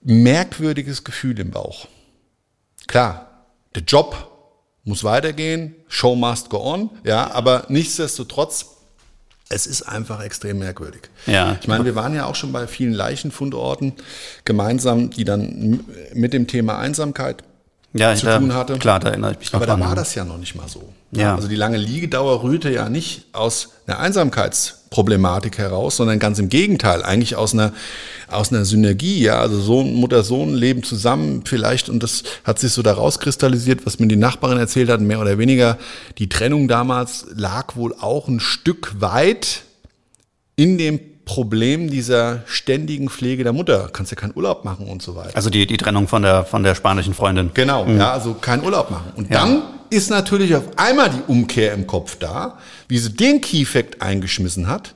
merkwürdiges 0.01 1.03
Gefühl 1.03 1.39
im 1.39 1.51
Bauch. 1.51 1.87
Klar, 2.87 3.45
der 3.75 3.83
Job 3.83 4.29
muss 4.83 5.03
weitergehen, 5.03 5.75
Show 5.87 6.15
must 6.15 6.49
go 6.49 6.57
on, 6.61 6.89
ja, 7.05 7.31
aber 7.31 7.67
nichtsdestotrotz, 7.69 8.65
es 9.51 9.67
ist 9.67 9.83
einfach 9.83 10.23
extrem 10.23 10.59
merkwürdig. 10.59 11.03
Ja. 11.27 11.57
Ich 11.61 11.67
meine, 11.67 11.85
wir 11.85 11.95
waren 11.95 12.15
ja 12.15 12.25
auch 12.25 12.35
schon 12.35 12.51
bei 12.51 12.67
vielen 12.67 12.93
Leichenfundorten 12.93 13.93
gemeinsam, 14.45 15.09
die 15.09 15.25
dann 15.25 15.81
mit 16.13 16.33
dem 16.33 16.47
Thema 16.47 16.79
Einsamkeit 16.79 17.43
Ja, 17.93 18.15
zu 18.15 18.25
da, 18.25 18.37
tun 18.37 18.53
hatte. 18.53 18.77
Klar, 18.77 18.99
da 18.99 19.09
erinnere 19.09 19.33
ich 19.33 19.39
mich 19.39 19.53
Aber 19.53 19.65
da 19.65 19.77
war 19.79 19.95
das 19.95 20.15
ja 20.15 20.23
noch 20.23 20.37
nicht 20.37 20.55
mal 20.55 20.67
so. 20.67 20.93
Ja. 21.11 21.35
Also 21.35 21.49
die 21.49 21.57
lange 21.57 21.77
Liegedauer 21.77 22.41
rührte 22.41 22.69
ja 22.69 22.87
nicht 22.87 23.25
aus 23.33 23.69
einer 23.85 23.99
Einsamkeitsproblematik 23.99 25.57
heraus, 25.57 25.97
sondern 25.97 26.17
ganz 26.17 26.39
im 26.39 26.47
Gegenteil, 26.47 27.03
eigentlich 27.03 27.35
aus 27.35 27.53
einer, 27.53 27.73
aus 28.29 28.53
einer 28.53 28.63
Synergie. 28.63 29.21
Ja, 29.21 29.41
also 29.41 29.59
Sohn, 29.59 29.93
Mutter, 29.93 30.23
Sohn 30.23 30.53
leben 30.53 30.83
zusammen 30.83 31.43
vielleicht 31.45 31.89
und 31.89 32.01
das 32.01 32.23
hat 32.45 32.59
sich 32.59 32.71
so 32.71 32.81
daraus 32.81 33.19
kristallisiert, 33.19 33.85
was 33.85 33.99
mir 33.99 34.07
die 34.07 34.15
Nachbarin 34.15 34.57
erzählt 34.57 34.89
hat, 34.89 35.01
mehr 35.01 35.19
oder 35.19 35.37
weniger. 35.37 35.77
Die 36.17 36.29
Trennung 36.29 36.69
damals 36.69 37.25
lag 37.35 37.75
wohl 37.75 37.93
auch 37.99 38.29
ein 38.29 38.39
Stück 38.39 39.01
weit 39.01 39.63
in 40.55 40.77
dem 40.77 41.10
Problem 41.25 41.89
dieser 41.89 42.41
ständigen 42.45 43.09
Pflege 43.09 43.43
der 43.43 43.53
Mutter. 43.53 43.89
Kannst 43.93 44.11
ja 44.11 44.15
keinen 44.17 44.33
Urlaub 44.35 44.65
machen 44.65 44.87
und 44.87 45.01
so 45.01 45.15
weiter. 45.15 45.35
Also 45.35 45.49
die, 45.49 45.65
die 45.67 45.77
Trennung 45.77 46.07
von 46.07 46.21
der, 46.23 46.45
von 46.45 46.63
der 46.63 46.75
spanischen 46.75 47.13
Freundin. 47.13 47.51
Genau, 47.53 47.85
ja, 47.87 48.11
also 48.11 48.33
keinen 48.33 48.63
Urlaub 48.63 48.89
machen. 48.91 49.11
Und 49.15 49.29
Ja. 49.29 49.41
dann 49.41 49.61
ist 49.89 50.09
natürlich 50.09 50.55
auf 50.55 50.63
einmal 50.77 51.09
die 51.09 51.21
Umkehr 51.27 51.73
im 51.73 51.85
Kopf 51.87 52.17
da, 52.17 52.57
wie 52.87 52.97
sie 52.97 53.11
den 53.11 53.41
Key-Fact 53.41 54.01
eingeschmissen 54.01 54.67
hat, 54.67 54.95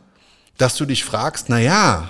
dass 0.57 0.75
du 0.75 0.85
dich 0.85 1.03
fragst, 1.03 1.45
na 1.49 1.59
ja, 1.59 2.09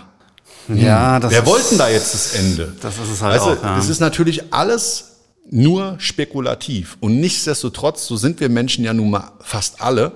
Ja, 0.68 1.20
das 1.20 1.32
wer 1.32 1.40
ist, 1.42 1.46
wollte 1.46 1.70
denn 1.70 1.78
da 1.80 1.90
jetzt 1.90 2.14
das 2.14 2.36
Ende? 2.36 2.74
Das 2.82 2.96
ist 2.98 3.12
es 3.12 3.22
halt 3.22 3.36
Weißt 3.36 3.60
auch. 3.60 3.64
Ja. 3.64 3.78
es 3.78 3.90
ist 3.90 4.00
natürlich 4.00 4.54
alles 4.54 5.12
nur 5.52 5.96
spekulativ. 6.00 6.98
Und 7.02 7.20
nichtsdestotrotz, 7.20 8.08
so 8.08 8.16
sind 8.18 8.40
wir 8.40 8.50
Menschen 8.50 8.84
ja 8.84 8.94
nun 8.94 9.12
mal 9.12 9.32
fast 9.42 9.82
alle, 9.82 10.12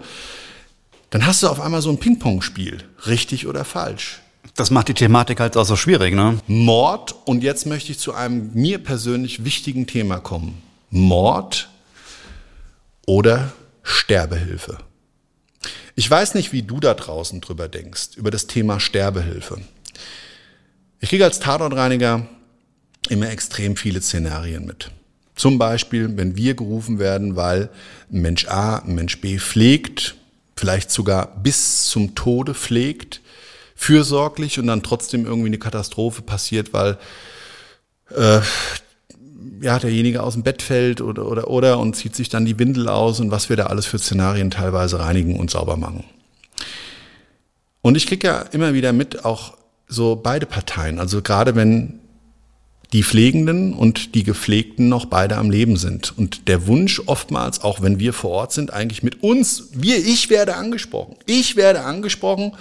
dann 1.09 1.25
hast 1.25 1.43
du 1.43 1.47
auf 1.47 1.59
einmal 1.59 1.81
so 1.81 1.89
ein 1.89 1.97
Ping-Pong-Spiel. 1.97 2.83
Richtig 3.07 3.47
oder 3.47 3.65
falsch? 3.65 4.21
das 4.55 4.71
macht 4.71 4.89
die 4.89 4.93
Thematik 4.93 5.39
halt 5.39 5.55
auch 5.55 5.65
so 5.65 5.75
schwierig, 5.75 6.13
ne? 6.13 6.39
Mord 6.47 7.15
und 7.25 7.43
jetzt 7.43 7.65
möchte 7.65 7.91
ich 7.91 7.99
zu 7.99 8.13
einem 8.13 8.51
mir 8.53 8.79
persönlich 8.79 9.45
wichtigen 9.45 9.87
Thema 9.87 10.19
kommen. 10.19 10.61
Mord 10.89 11.69
oder 13.05 13.53
Sterbehilfe. 13.83 14.79
Ich 15.95 16.09
weiß 16.09 16.33
nicht, 16.33 16.51
wie 16.51 16.63
du 16.63 16.79
da 16.79 16.93
draußen 16.93 17.41
drüber 17.41 17.67
denkst, 17.67 18.17
über 18.17 18.31
das 18.31 18.47
Thema 18.47 18.79
Sterbehilfe. 18.79 19.61
Ich 20.99 21.09
kriege 21.09 21.23
als 21.23 21.39
Tatortreiniger 21.39 22.27
immer 23.09 23.29
extrem 23.29 23.77
viele 23.77 24.01
Szenarien 24.01 24.65
mit. 24.65 24.91
Zum 25.35 25.57
Beispiel, 25.57 26.17
wenn 26.17 26.35
wir 26.35 26.53
gerufen 26.53 26.99
werden, 26.99 27.37
weil 27.37 27.69
Mensch 28.09 28.45
A, 28.47 28.81
Mensch 28.85 29.21
B 29.21 29.39
pflegt, 29.39 30.15
vielleicht 30.59 30.91
sogar 30.91 31.35
bis 31.41 31.85
zum 31.85 32.15
Tode 32.15 32.53
pflegt, 32.53 33.21
fürsorglich 33.75 34.59
und 34.59 34.67
dann 34.67 34.83
trotzdem 34.83 35.25
irgendwie 35.25 35.47
eine 35.47 35.57
Katastrophe 35.57 36.21
passiert, 36.21 36.73
weil 36.73 36.97
äh, 38.15 38.41
ja, 39.61 39.79
derjenige 39.79 40.21
aus 40.21 40.33
dem 40.33 40.43
Bett 40.43 40.61
fällt 40.61 41.01
oder, 41.01 41.25
oder, 41.25 41.49
oder 41.49 41.79
und 41.79 41.95
zieht 41.95 42.15
sich 42.15 42.29
dann 42.29 42.45
die 42.45 42.59
Windel 42.59 42.89
aus 42.89 43.19
und 43.19 43.31
was 43.31 43.49
wir 43.49 43.55
da 43.55 43.67
alles 43.67 43.85
für 43.85 43.99
Szenarien 43.99 44.51
teilweise 44.51 44.99
reinigen 44.99 45.39
und 45.39 45.49
sauber 45.49 45.77
machen. 45.77 46.03
Und 47.81 47.95
ich 47.95 48.05
kriege 48.07 48.27
ja 48.27 48.41
immer 48.51 48.73
wieder 48.73 48.91
mit, 48.91 49.23
auch 49.23 49.57
so 49.87 50.17
beide 50.17 50.45
Parteien, 50.45 50.99
also 50.99 51.21
gerade 51.21 51.55
wenn 51.55 51.99
die 52.93 53.03
Pflegenden 53.03 53.73
und 53.73 54.15
die 54.15 54.23
Gepflegten 54.23 54.89
noch 54.89 55.05
beide 55.05 55.37
am 55.37 55.51
Leben 55.51 55.77
sind. 55.77 56.17
Und 56.17 56.47
der 56.47 56.65
Wunsch 56.65 57.01
oftmals, 57.05 57.61
auch 57.61 57.81
wenn 57.81 57.99
wir 57.99 58.13
vor 58.13 58.31
Ort 58.31 58.51
sind, 58.51 58.73
eigentlich 58.73 59.03
mit 59.03 59.21
uns, 59.21 59.69
wir, 59.73 59.97
ich 59.97 60.29
werde 60.29 60.55
angesprochen. 60.55 61.15
Ich 61.27 61.55
werde 61.55 61.81
angesprochen, 61.81 62.53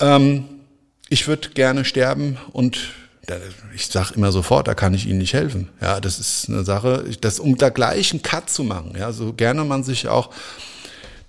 ähm, 0.00 0.44
ich 1.08 1.28
würde 1.28 1.50
gerne 1.50 1.84
sterben 1.84 2.36
und 2.52 2.78
ich 3.74 3.88
sage 3.88 4.14
immer 4.14 4.30
sofort, 4.30 4.68
da 4.68 4.74
kann 4.74 4.94
ich 4.94 5.06
Ihnen 5.06 5.18
nicht 5.18 5.34
helfen. 5.34 5.68
Ja, 5.80 6.00
das 6.00 6.18
ist 6.18 6.48
eine 6.48 6.64
Sache, 6.64 7.04
das 7.20 7.40
um 7.40 7.56
da 7.56 7.70
gleich 7.70 8.12
einen 8.12 8.22
Cut 8.22 8.50
zu 8.50 8.62
machen. 8.62 8.94
Ja, 8.96 9.12
so 9.12 9.32
gerne 9.32 9.64
man 9.64 9.82
sich 9.82 10.06
auch 10.08 10.30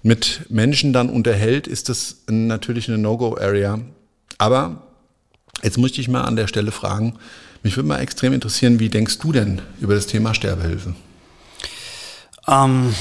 mit 0.03 0.41
Menschen 0.49 0.93
dann 0.93 1.09
unterhält, 1.09 1.67
ist 1.67 1.89
das 1.89 2.17
natürlich 2.27 2.87
eine 2.87 2.99
No-Go-Area. 2.99 3.79
Aber 4.37 4.83
jetzt 5.63 5.79
möchte 5.79 5.99
ich 5.99 6.07
mal 6.07 6.21
an 6.21 6.35
der 6.35 6.47
Stelle 6.47 6.71
fragen, 6.71 7.17
mich 7.63 7.75
würde 7.75 7.89
mal 7.89 7.99
extrem 7.99 8.33
interessieren, 8.33 8.79
wie 8.79 8.89
denkst 8.89 9.19
du 9.19 9.31
denn 9.31 9.61
über 9.79 9.95
das 9.95 10.07
Thema 10.07 10.33
Sterbehilfe? 10.33 10.95
Ähm, 12.47 12.93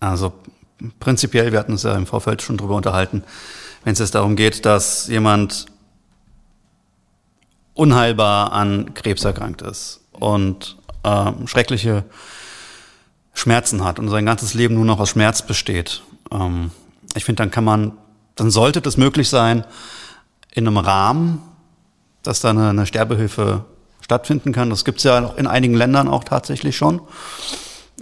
Also 0.00 0.34
prinzipiell, 1.00 1.50
wir 1.50 1.58
hatten 1.58 1.72
uns 1.72 1.82
ja 1.82 1.94
im 1.96 2.06
Vorfeld 2.06 2.42
schon 2.42 2.58
drüber 2.58 2.76
unterhalten, 2.76 3.22
wenn 3.84 3.94
es 3.94 4.00
jetzt 4.00 4.14
darum 4.14 4.36
geht, 4.36 4.66
dass 4.66 5.08
jemand 5.08 5.66
unheilbar 7.72 8.52
an 8.52 8.92
Krebs 8.92 9.24
erkrankt 9.24 9.62
ist 9.62 10.00
und 10.12 10.76
äh, 11.04 11.32
schreckliche 11.46 12.04
Schmerzen 13.32 13.82
hat 13.82 13.98
und 13.98 14.08
sein 14.10 14.26
ganzes 14.26 14.52
Leben 14.54 14.74
nur 14.74 14.84
noch 14.84 15.00
aus 15.00 15.10
Schmerz 15.10 15.40
besteht. 15.42 16.02
Ähm, 16.30 16.70
ich 17.14 17.24
finde, 17.24 17.42
dann 17.42 17.50
kann 17.50 17.64
man, 17.64 17.92
dann 18.36 18.50
sollte 18.50 18.80
das 18.82 18.96
möglich 18.96 19.28
sein, 19.30 19.64
in 20.52 20.68
einem 20.68 20.76
Rahmen, 20.76 21.42
dass 22.24 22.40
da 22.40 22.50
eine, 22.50 22.70
eine 22.70 22.86
Sterbehilfe 22.86 23.64
stattfinden 24.00 24.52
kann. 24.52 24.70
Das 24.70 24.84
gibt 24.84 24.98
es 24.98 25.04
ja 25.04 25.18
in 25.36 25.46
einigen 25.46 25.74
Ländern 25.74 26.08
auch 26.08 26.24
tatsächlich 26.24 26.76
schon. 26.76 27.00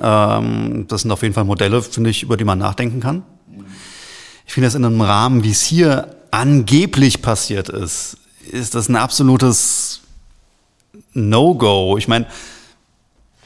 Ähm, 0.01 0.87
das 0.89 1.03
sind 1.03 1.11
auf 1.11 1.23
jeden 1.23 1.35
Fall 1.35 1.45
Modelle, 1.45 1.83
finde 1.83 2.11
ich, 2.11 2.23
über 2.23 2.39
die 2.39 2.45
man 2.45 2.59
nachdenken 2.59 3.01
kann. 3.01 3.23
Ich 4.47 4.55
finde 4.55 4.69
das 4.69 4.75
in 4.75 4.85
einem 4.85 5.01
Rahmen, 5.01 5.45
wie 5.45 5.51
es 5.51 5.63
hier 5.63 6.17
angeblich 6.31 7.23
passiert 7.23 7.69
ist, 7.69 8.17
ist 8.51 8.75
das 8.75 8.89
ein 8.89 8.97
absolutes 8.97 10.01
No-Go. 11.13 11.97
Ich 11.99 12.09
meine, 12.09 12.27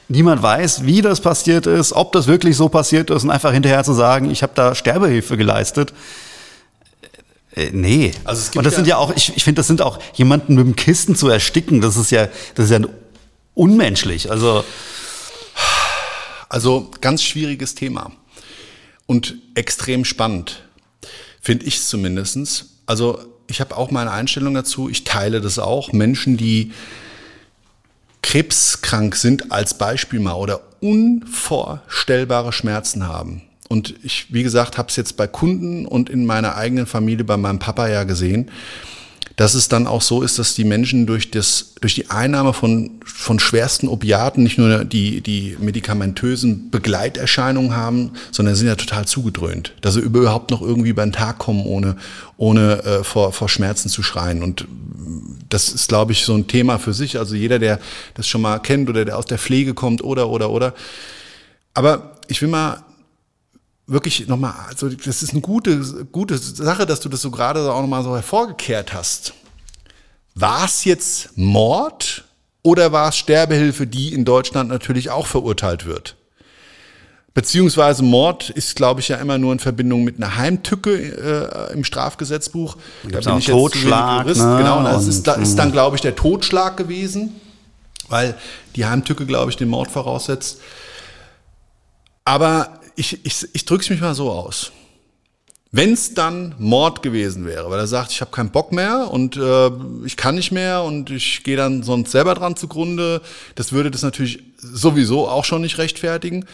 niemand 0.08 0.42
weiß, 0.42 0.84
wie 0.84 1.02
das 1.02 1.20
passiert 1.20 1.66
ist, 1.66 1.92
ob 1.92 2.12
das 2.12 2.26
wirklich 2.26 2.56
so 2.56 2.68
passiert 2.68 3.10
ist 3.10 3.24
und 3.24 3.30
einfach 3.30 3.52
hinterher 3.52 3.84
zu 3.84 3.92
sagen, 3.92 4.30
ich 4.30 4.42
habe 4.42 4.52
da 4.54 4.74
Sterbehilfe 4.74 5.36
geleistet. 5.36 5.92
Äh, 7.56 7.70
nee. 7.72 8.12
Also 8.24 8.42
es 8.42 8.50
gibt 8.50 8.58
und 8.58 8.64
das 8.64 8.74
ja 8.74 8.76
sind 8.76 8.86
ja 8.86 8.96
auch, 8.98 9.14
ich, 9.16 9.32
ich 9.34 9.42
finde, 9.42 9.60
das 9.60 9.66
sind 9.66 9.82
auch 9.82 9.98
jemanden 10.14 10.54
mit 10.54 10.64
dem 10.64 10.76
Kisten 10.76 11.16
zu 11.16 11.28
ersticken, 11.28 11.80
das 11.80 11.96
ist 11.96 12.10
ja, 12.10 12.28
das 12.54 12.66
ist 12.66 12.70
ja 12.70 12.80
unmenschlich. 13.54 14.30
Also, 14.30 14.64
also 16.48 16.90
ganz 17.00 17.22
schwieriges 17.22 17.74
Thema 17.74 18.12
und 19.06 19.36
extrem 19.54 20.04
spannend, 20.04 20.62
finde 21.40 21.64
ich 21.66 21.76
es 21.76 21.88
zumindest. 21.88 22.66
Also 22.84 23.24
ich 23.48 23.60
habe 23.60 23.76
auch 23.76 23.90
meine 23.90 24.10
Einstellung 24.10 24.54
dazu, 24.54 24.88
ich 24.88 25.04
teile 25.04 25.40
das 25.40 25.58
auch. 25.58 25.92
Menschen, 25.92 26.36
die 26.36 26.72
krebskrank 28.22 29.14
sind 29.16 29.52
als 29.52 29.78
Beispiel 29.78 30.20
mal 30.20 30.34
oder 30.34 30.60
unvorstellbare 30.80 32.52
Schmerzen 32.52 33.06
haben. 33.06 33.42
Und 33.68 33.94
ich, 34.02 34.26
wie 34.32 34.42
gesagt, 34.42 34.78
habe 34.78 34.88
es 34.88 34.96
jetzt 34.96 35.16
bei 35.16 35.26
Kunden 35.26 35.86
und 35.86 36.08
in 36.08 36.24
meiner 36.26 36.56
eigenen 36.56 36.86
Familie 36.86 37.24
bei 37.24 37.36
meinem 37.36 37.58
Papa 37.58 37.88
ja 37.88 38.04
gesehen 38.04 38.50
dass 39.36 39.52
es 39.52 39.68
dann 39.68 39.86
auch 39.86 40.00
so 40.00 40.22
ist, 40.22 40.38
dass 40.38 40.54
die 40.54 40.64
Menschen 40.64 41.06
durch, 41.06 41.30
das, 41.30 41.74
durch 41.82 41.94
die 41.94 42.08
Einnahme 42.08 42.54
von, 42.54 42.92
von 43.04 43.38
schwersten 43.38 43.86
Opiaten 43.86 44.42
nicht 44.42 44.56
nur 44.56 44.84
die, 44.84 45.20
die 45.20 45.58
medikamentösen 45.60 46.70
Begleiterscheinungen 46.70 47.76
haben, 47.76 48.12
sondern 48.32 48.54
sind 48.54 48.66
ja 48.66 48.76
total 48.76 49.06
zugedröhnt, 49.06 49.74
dass 49.82 49.94
sie 49.94 50.00
überhaupt 50.00 50.50
noch 50.50 50.62
irgendwie 50.62 50.94
den 50.94 51.12
Tag 51.12 51.38
kommen, 51.38 51.66
ohne, 51.66 51.96
ohne 52.38 52.82
äh, 52.84 53.04
vor, 53.04 53.32
vor 53.32 53.50
Schmerzen 53.50 53.90
zu 53.90 54.02
schreien. 54.02 54.42
Und 54.42 54.66
das 55.50 55.68
ist, 55.68 55.88
glaube 55.88 56.12
ich, 56.12 56.24
so 56.24 56.34
ein 56.34 56.46
Thema 56.46 56.78
für 56.78 56.94
sich. 56.94 57.18
Also 57.18 57.34
jeder, 57.34 57.58
der 57.58 57.78
das 58.14 58.26
schon 58.26 58.40
mal 58.40 58.58
kennt 58.58 58.88
oder 58.88 59.04
der 59.04 59.18
aus 59.18 59.26
der 59.26 59.38
Pflege 59.38 59.74
kommt 59.74 60.02
oder, 60.02 60.30
oder, 60.30 60.48
oder. 60.48 60.72
Aber 61.74 62.16
ich 62.28 62.40
will 62.40 62.48
mal 62.48 62.85
wirklich 63.86 64.26
nochmal, 64.26 64.54
also 64.68 64.88
das 64.88 65.22
ist 65.22 65.32
eine 65.32 65.40
gute, 65.40 66.04
gute 66.06 66.38
Sache, 66.38 66.86
dass 66.86 67.00
du 67.00 67.08
das 67.08 67.22
so 67.22 67.30
gerade 67.30 67.72
auch 67.72 67.80
nochmal 67.80 68.02
so 68.02 68.14
hervorgekehrt 68.14 68.92
hast. 68.92 69.34
War 70.34 70.64
es 70.64 70.84
jetzt 70.84 71.36
Mord 71.36 72.24
oder 72.62 72.92
war 72.92 73.10
es 73.10 73.16
Sterbehilfe, 73.16 73.86
die 73.86 74.12
in 74.12 74.24
Deutschland 74.24 74.68
natürlich 74.68 75.10
auch 75.10 75.26
verurteilt 75.26 75.86
wird? 75.86 76.16
Beziehungsweise 77.32 78.02
Mord 78.02 78.48
ist, 78.48 78.76
glaube 78.76 79.00
ich, 79.00 79.08
ja 79.08 79.18
immer 79.18 79.36
nur 79.36 79.52
in 79.52 79.58
Verbindung 79.58 80.04
mit 80.04 80.16
einer 80.16 80.36
Heimtücke 80.36 81.70
äh, 81.70 81.72
im 81.74 81.84
Strafgesetzbuch. 81.84 82.78
Da 83.04 83.20
bin 83.20 83.38
ich 83.38 83.46
jetzt 83.46 83.54
Totschlag, 83.54 84.22
Jurist. 84.22 84.40
Ne? 84.40 84.56
Genau, 84.58 84.82
das 84.82 85.06
ist, 85.06 85.28
ist 85.28 85.56
dann, 85.56 85.70
glaube 85.70 85.96
ich, 85.96 86.02
der 86.02 86.16
Totschlag 86.16 86.78
gewesen, 86.78 87.38
weil 88.08 88.34
die 88.74 88.86
Heimtücke, 88.86 89.26
glaube 89.26 89.50
ich, 89.50 89.56
den 89.58 89.68
Mord 89.68 89.90
voraussetzt. 89.90 90.60
Aber 92.24 92.80
ich, 92.96 93.24
ich, 93.24 93.48
ich 93.52 93.64
drücke 93.64 93.84
es 93.84 93.90
mich 93.90 94.00
mal 94.00 94.14
so 94.14 94.30
aus. 94.30 94.72
Wenn 95.72 95.92
es 95.92 96.14
dann 96.14 96.54
Mord 96.58 97.02
gewesen 97.02 97.44
wäre, 97.44 97.70
weil 97.70 97.78
er 97.78 97.86
sagt, 97.86 98.10
ich 98.10 98.20
habe 98.20 98.30
keinen 98.30 98.50
Bock 98.50 98.72
mehr 98.72 99.10
und 99.10 99.36
äh, 99.36 99.70
ich 100.06 100.16
kann 100.16 100.36
nicht 100.36 100.52
mehr 100.52 100.82
und 100.82 101.10
ich 101.10 101.42
gehe 101.44 101.56
dann 101.56 101.82
sonst 101.82 102.12
selber 102.12 102.34
dran 102.34 102.56
zugrunde, 102.56 103.20
das 103.56 103.72
würde 103.72 103.90
das 103.90 104.02
natürlich 104.02 104.42
sowieso 104.56 105.28
auch 105.28 105.44
schon 105.44 105.60
nicht 105.60 105.78
rechtfertigen, 105.78 106.46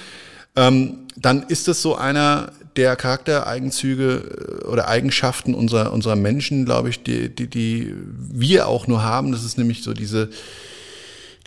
ähm, 0.56 1.06
dann 1.16 1.44
ist 1.44 1.68
es 1.68 1.82
so 1.82 1.94
einer 1.94 2.52
der 2.76 2.96
Charaktereigenzüge 2.96 4.62
äh, 4.64 4.66
oder 4.66 4.88
Eigenschaften 4.88 5.54
unserer, 5.54 5.92
unserer 5.92 6.16
Menschen, 6.16 6.64
glaube 6.64 6.88
ich, 6.88 7.02
die, 7.02 7.28
die, 7.28 7.48
die 7.48 7.94
wir 8.18 8.66
auch 8.66 8.86
nur 8.86 9.02
haben. 9.02 9.32
Das 9.32 9.44
ist 9.44 9.58
nämlich 9.58 9.82
so 9.82 9.92
diese 9.92 10.30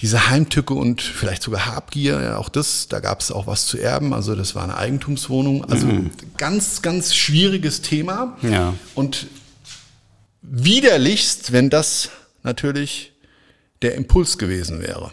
diese 0.02 0.30
Heimtücke 0.30 0.74
und 0.74 1.02
vielleicht 1.02 1.42
sogar 1.44 1.66
Habgier, 1.68 2.22
ja, 2.22 2.38
auch 2.38 2.50
das, 2.50 2.88
da 2.90 3.00
gab 3.00 3.22
es 3.22 3.32
auch 3.32 3.48
was 3.48 3.66
zu 3.66 3.78
erben, 3.78 4.14
also 4.14 4.36
das 4.36 4.54
war 4.56 4.64
eine 4.64 4.78
Eigentumswohnung. 4.78 5.66
Also 5.66 5.88
mhm. 5.88 6.12
ganz, 6.38 6.82
ganz 6.82 7.16
schwieriges 7.16 7.82
Thema. 7.82 8.38
Ja. 8.42 8.74
Und 8.94 9.28
widerlichst, 10.42 11.52
wenn 11.54 11.70
das 11.70 12.10
natürlich 12.44 13.14
der 13.82 13.96
Impuls 13.96 14.38
gewesen 14.38 14.82
wäre. 14.82 15.12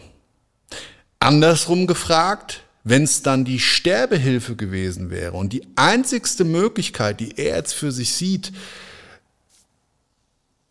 Andersrum 1.19 1.87
gefragt, 1.87 2.63
wenn 2.83 3.03
es 3.03 3.21
dann 3.21 3.45
die 3.45 3.59
Sterbehilfe 3.59 4.55
gewesen 4.55 5.09
wäre 5.09 5.33
und 5.33 5.53
die 5.53 5.65
einzigste 5.75 6.43
Möglichkeit, 6.43 7.21
die 7.21 7.37
er 7.37 7.55
jetzt 7.55 7.73
für 7.73 7.91
sich 7.91 8.13
sieht, 8.13 8.51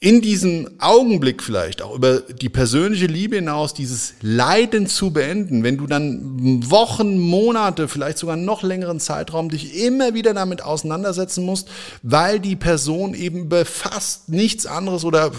in 0.03 0.21
diesem 0.21 0.69
Augenblick 0.81 1.45
vielleicht 1.45 1.81
auch 1.81 1.95
über 1.95 2.23
die 2.23 2.49
persönliche 2.49 3.07
Liebe 3.07 3.37
hinaus 3.37 3.73
dieses 3.73 4.15
Leiden 4.21 4.89
zu 4.89 5.13
beenden, 5.13 5.63
wenn 5.63 5.79
du 5.79 5.87
dann 5.87 6.69
Wochen, 6.69 7.21
Monate, 7.21 7.87
vielleicht 7.87 8.19
sogar 8.19 8.35
noch 8.35 8.65
längeren 8.65 8.99
Zeitraum 8.99 9.49
dich 9.49 9.77
immer 9.81 10.13
wieder 10.13 10.35
damit 10.35 10.61
auseinandersetzen 10.61 11.45
musst, 11.45 11.69
weil 12.03 12.41
die 12.41 12.57
Person 12.57 13.15
eben 13.15 13.43
über 13.43 13.65
fast 13.65 14.29
nichts 14.29 14.67
anderes 14.67 15.05
oder 15.05 15.31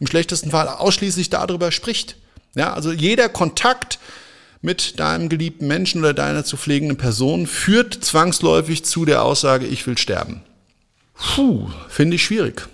im 0.00 0.06
schlechtesten 0.06 0.50
Fall 0.50 0.66
ausschließlich 0.66 1.28
darüber 1.28 1.70
spricht. 1.70 2.16
Ja, 2.54 2.72
also 2.72 2.92
jeder 2.92 3.28
Kontakt 3.28 3.98
mit 4.62 4.98
deinem 4.98 5.28
geliebten 5.28 5.66
Menschen 5.66 6.00
oder 6.00 6.14
deiner 6.14 6.46
zu 6.46 6.56
pflegenden 6.56 6.96
Person 6.96 7.46
führt 7.46 7.92
zwangsläufig 7.92 8.86
zu 8.86 9.04
der 9.04 9.22
Aussage, 9.22 9.66
ich 9.66 9.86
will 9.86 9.98
sterben. 9.98 10.40
Puh, 11.12 11.68
finde 11.90 12.16
ich 12.16 12.24
schwierig. 12.24 12.66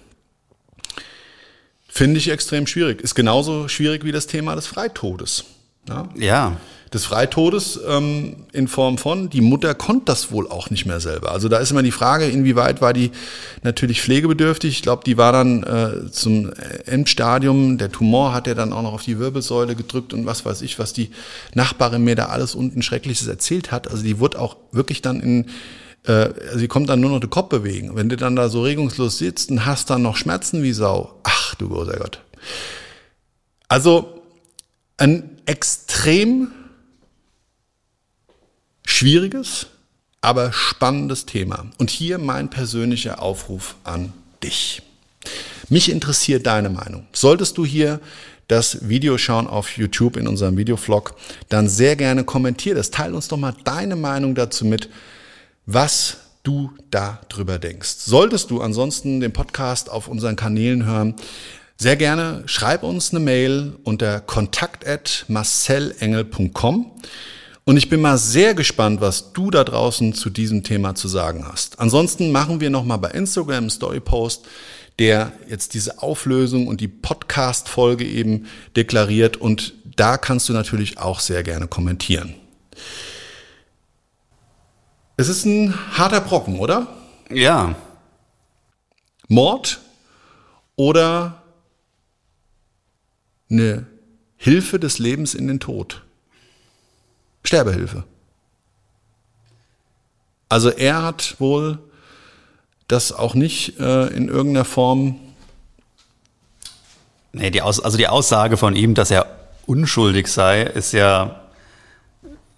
Finde 1.96 2.18
ich 2.18 2.28
extrem 2.28 2.66
schwierig. 2.66 3.00
Ist 3.00 3.14
genauso 3.14 3.68
schwierig 3.68 4.04
wie 4.04 4.12
das 4.12 4.26
Thema 4.26 4.54
des 4.54 4.66
Freitodes. 4.66 5.44
Ja. 5.88 6.06
ja. 6.14 6.56
Des 6.92 7.06
Freitodes 7.06 7.80
ähm, 7.88 8.44
in 8.52 8.68
Form 8.68 8.98
von, 8.98 9.30
die 9.30 9.40
Mutter 9.40 9.74
konnte 9.74 10.04
das 10.04 10.30
wohl 10.30 10.46
auch 10.46 10.68
nicht 10.68 10.84
mehr 10.84 11.00
selber. 11.00 11.32
Also 11.32 11.48
da 11.48 11.56
ist 11.56 11.70
immer 11.70 11.82
die 11.82 11.92
Frage, 11.92 12.26
inwieweit 12.26 12.82
war 12.82 12.92
die 12.92 13.12
natürlich 13.62 14.02
pflegebedürftig. 14.02 14.72
Ich 14.72 14.82
glaube, 14.82 15.04
die 15.04 15.16
war 15.16 15.32
dann 15.32 15.62
äh, 15.62 16.10
zum 16.10 16.52
Endstadium, 16.84 17.78
der 17.78 17.90
Tumor 17.90 18.34
hat 18.34 18.46
ja 18.46 18.52
dann 18.52 18.74
auch 18.74 18.82
noch 18.82 18.92
auf 18.92 19.02
die 19.02 19.18
Wirbelsäule 19.18 19.74
gedrückt 19.74 20.12
und 20.12 20.26
was 20.26 20.44
weiß 20.44 20.60
ich, 20.60 20.78
was 20.78 20.92
die 20.92 21.12
Nachbarin 21.54 22.04
mir 22.04 22.14
da 22.14 22.26
alles 22.26 22.54
unten 22.54 22.82
Schreckliches 22.82 23.26
erzählt 23.26 23.72
hat. 23.72 23.90
Also 23.90 24.02
die 24.02 24.20
wurde 24.20 24.38
auch 24.38 24.58
wirklich 24.70 25.00
dann 25.00 25.22
in 25.22 25.46
äh, 26.06 26.28
sie 26.54 26.68
kommt 26.68 26.88
dann 26.88 27.00
nur 27.00 27.10
noch 27.10 27.20
den 27.20 27.30
Kopf 27.30 27.48
bewegen. 27.48 27.96
Wenn 27.96 28.08
du 28.08 28.16
dann 28.16 28.36
da 28.36 28.48
so 28.48 28.62
regungslos 28.62 29.18
sitzt 29.18 29.50
und 29.50 29.66
hast 29.66 29.90
dann 29.90 30.02
noch 30.02 30.16
Schmerzen 30.16 30.62
wie 30.62 30.72
Sau, 30.72 31.14
ach 31.24 31.45
du 31.58 31.68
großer 31.68 31.96
Gott. 31.96 32.20
Also 33.68 34.22
ein 34.96 35.38
extrem 35.46 36.52
schwieriges, 38.84 39.66
aber 40.20 40.52
spannendes 40.52 41.26
Thema. 41.26 41.66
Und 41.78 41.90
hier 41.90 42.18
mein 42.18 42.50
persönlicher 42.50 43.20
Aufruf 43.22 43.76
an 43.84 44.12
dich. 44.42 44.82
Mich 45.68 45.90
interessiert 45.90 46.46
deine 46.46 46.70
Meinung. 46.70 47.06
Solltest 47.12 47.58
du 47.58 47.64
hier 47.64 48.00
das 48.48 48.88
Video 48.88 49.18
schauen 49.18 49.48
auf 49.48 49.76
YouTube 49.76 50.16
in 50.16 50.28
unserem 50.28 50.56
Videovlog, 50.56 51.14
dann 51.48 51.68
sehr 51.68 51.96
gerne 51.96 52.22
kommentier 52.22 52.74
das. 52.74 52.90
Teil 52.90 53.14
uns 53.14 53.28
doch 53.28 53.36
mal 53.36 53.54
deine 53.64 53.96
Meinung 53.96 54.34
dazu 54.34 54.64
mit 54.64 54.88
was 55.66 56.18
du 56.46 56.70
da 56.90 57.20
drüber 57.28 57.58
denkst. 57.58 57.96
Solltest 57.98 58.50
du 58.50 58.60
ansonsten 58.60 59.20
den 59.20 59.32
Podcast 59.32 59.90
auf 59.90 60.06
unseren 60.06 60.36
Kanälen 60.36 60.84
hören, 60.84 61.16
sehr 61.76 61.96
gerne 61.96 62.44
schreib 62.46 62.84
uns 62.84 63.10
eine 63.10 63.18
Mail 63.20 63.74
unter 63.84 64.20
kontakt@marcelengel.com 64.20 66.92
und 67.64 67.76
ich 67.76 67.90
bin 67.90 68.00
mal 68.00 68.16
sehr 68.16 68.54
gespannt, 68.54 69.00
was 69.00 69.32
du 69.32 69.50
da 69.50 69.64
draußen 69.64 70.14
zu 70.14 70.30
diesem 70.30 70.62
Thema 70.62 70.94
zu 70.94 71.08
sagen 71.08 71.44
hast. 71.46 71.80
Ansonsten 71.80 72.30
machen 72.30 72.60
wir 72.60 72.70
noch 72.70 72.84
mal 72.84 72.96
bei 72.96 73.10
Instagram 73.10 73.56
einen 73.56 73.70
Story 73.70 73.98
Post, 74.00 74.46
der 75.00 75.32
jetzt 75.48 75.74
diese 75.74 76.00
Auflösung 76.00 76.68
und 76.68 76.80
die 76.80 76.88
Podcast 76.88 77.68
Folge 77.68 78.06
eben 78.06 78.46
deklariert 78.76 79.36
und 79.36 79.74
da 79.96 80.16
kannst 80.16 80.48
du 80.48 80.52
natürlich 80.52 80.98
auch 80.98 81.18
sehr 81.20 81.42
gerne 81.42 81.66
kommentieren. 81.66 82.34
Es 85.16 85.28
ist 85.28 85.46
ein 85.46 85.74
harter 85.96 86.20
Brocken, 86.20 86.58
oder? 86.58 86.86
Ja. 87.30 87.74
Mord 89.28 89.80
oder 90.76 91.42
eine 93.50 93.86
Hilfe 94.36 94.78
des 94.78 94.98
Lebens 94.98 95.34
in 95.34 95.48
den 95.48 95.58
Tod. 95.58 96.02
Sterbehilfe. 97.42 98.04
Also 100.48 100.70
er 100.70 101.02
hat 101.02 101.36
wohl 101.38 101.78
das 102.88 103.12
auch 103.12 103.34
nicht 103.34 103.80
äh, 103.80 104.06
in 104.08 104.28
irgendeiner 104.28 104.64
Form. 104.64 105.18
Nee, 107.32 107.50
die 107.50 107.62
Aus 107.62 107.80
also 107.80 107.96
die 107.96 108.08
Aussage 108.08 108.56
von 108.56 108.76
ihm, 108.76 108.94
dass 108.94 109.10
er 109.10 109.26
unschuldig 109.66 110.28
sei, 110.28 110.62
ist 110.62 110.92
ja 110.92 111.45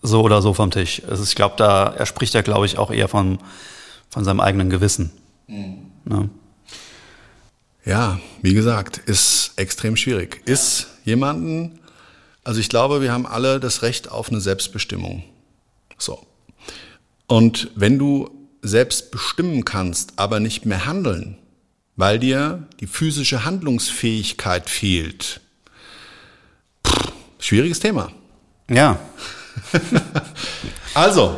so 0.03 0.23
oder 0.23 0.43
so 0.43 0.55
vom 0.55 0.71
Tisch. 0.71 1.03
Also 1.09 1.23
ich 1.25 1.35
glaube, 1.35 1.55
da 1.57 1.95
er 1.97 2.07
spricht 2.07 2.35
ja, 2.35 2.43
glaube 2.43 2.67
ich, 2.67 2.79
auch 2.79 2.91
eher 2.91 3.09
von, 3.09 3.39
von 4.11 4.25
seinem 4.25 4.41
eigenen 4.41 4.71
Gewissen. 4.71 5.11
Mhm. 5.47 5.79
Ne? 6.05 6.31
Ja, 7.85 8.21
wie 8.43 8.55
gesagt, 8.55 8.99
ist 8.99 9.53
extrem 9.57 9.97
schwierig. 9.97 10.43
Ist 10.45 10.89
jemanden, 11.05 11.79
also 12.45 12.61
ich 12.61 12.69
glaube, 12.69 13.01
wir 13.01 13.13
haben 13.13 13.27
alle 13.27 13.61
das 13.61 13.83
Recht 13.83 14.11
auf 14.11 14.31
eine 14.31 14.41
Selbstbestimmung. 14.41 15.25
So. 15.97 16.27
Und 17.27 17.71
wenn 17.75 17.99
du 17.99 18.31
selbst 18.63 19.11
bestimmen 19.11 19.65
kannst, 19.65 20.15
aber 20.17 20.41
nicht 20.41 20.67
mehr 20.67 20.87
handeln, 20.87 21.39
weil 21.97 22.19
dir 22.19 22.67
die 22.81 22.87
physische 22.87 23.45
Handlungsfähigkeit 23.45 24.69
fehlt, 24.69 25.41
pff, 26.87 27.13
schwieriges 27.39 27.81
Thema. 27.81 28.13
Ja. 28.71 28.99
also, 30.95 31.37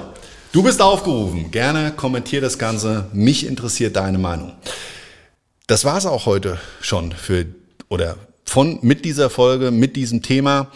du 0.53 0.63
bist 0.63 0.81
aufgerufen. 0.81 1.51
Gerne 1.51 1.93
kommentier 1.93 2.41
das 2.41 2.59
Ganze. 2.59 3.07
Mich 3.13 3.47
interessiert 3.47 3.97
deine 3.97 4.19
Meinung. 4.19 4.53
Das 5.67 5.85
war 5.85 5.97
es 5.99 6.07
auch 6.07 6.27
heute 6.27 6.59
schon 6.81 7.13
für 7.13 7.47
oder 7.89 8.17
von 8.45 8.79
mit 8.83 9.05
dieser 9.05 9.31
Folge, 9.31 9.71
mit 9.71 9.95
diesem 9.97 10.23
Thema. 10.23 10.71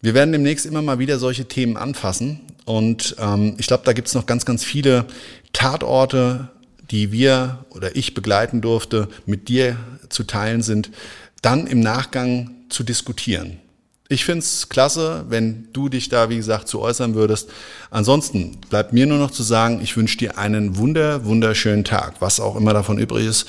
Wir 0.00 0.14
werden 0.14 0.32
demnächst 0.32 0.66
immer 0.66 0.82
mal 0.82 0.98
wieder 0.98 1.18
solche 1.18 1.46
Themen 1.46 1.76
anfassen. 1.76 2.40
Und 2.64 3.16
ähm, 3.18 3.56
ich 3.58 3.66
glaube, 3.66 3.84
da 3.84 3.92
gibt 3.92 4.08
es 4.08 4.14
noch 4.14 4.26
ganz, 4.26 4.44
ganz 4.44 4.64
viele 4.64 5.06
Tatorte, 5.52 6.48
die 6.90 7.12
wir 7.12 7.64
oder 7.70 7.96
ich 7.96 8.14
begleiten 8.14 8.60
durfte, 8.60 9.08
mit 9.24 9.48
dir 9.48 9.76
zu 10.08 10.24
teilen 10.24 10.62
sind, 10.62 10.90
dann 11.42 11.66
im 11.66 11.80
Nachgang 11.80 12.50
zu 12.68 12.82
diskutieren. 12.82 13.58
Ich 14.08 14.24
finde 14.24 14.40
es 14.40 14.68
klasse, 14.68 15.24
wenn 15.28 15.68
du 15.72 15.88
dich 15.88 16.08
da, 16.08 16.28
wie 16.28 16.36
gesagt, 16.36 16.68
zu 16.68 16.80
äußern 16.80 17.14
würdest. 17.14 17.50
Ansonsten 17.90 18.58
bleibt 18.70 18.92
mir 18.92 19.06
nur 19.06 19.18
noch 19.18 19.32
zu 19.32 19.42
sagen, 19.42 19.80
ich 19.82 19.96
wünsche 19.96 20.18
dir 20.18 20.38
einen 20.38 20.76
wunder, 20.76 21.24
wunderschönen 21.24 21.82
Tag, 21.82 22.14
was 22.20 22.38
auch 22.38 22.54
immer 22.54 22.72
davon 22.72 22.98
übrig 22.98 23.26
ist. 23.26 23.48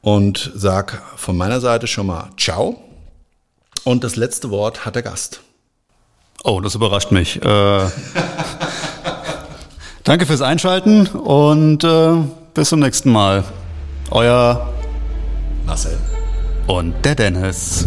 Und 0.00 0.50
sag 0.54 1.00
von 1.16 1.36
meiner 1.36 1.60
Seite 1.60 1.86
schon 1.86 2.06
mal 2.06 2.30
Ciao. 2.36 2.82
Und 3.84 4.02
das 4.02 4.16
letzte 4.16 4.50
Wort 4.50 4.84
hat 4.84 4.96
der 4.96 5.02
Gast. 5.02 5.40
Oh, 6.42 6.60
das 6.60 6.74
überrascht 6.74 7.12
mich. 7.12 7.40
Äh, 7.42 7.86
danke 10.04 10.26
fürs 10.26 10.42
Einschalten 10.42 11.06
und 11.06 11.84
äh, 11.84 12.16
bis 12.52 12.68
zum 12.70 12.80
nächsten 12.80 13.12
Mal. 13.12 13.44
Euer 14.10 14.74
Marcel 15.66 15.98
und 16.66 16.94
der 17.04 17.14
Dennis. 17.14 17.86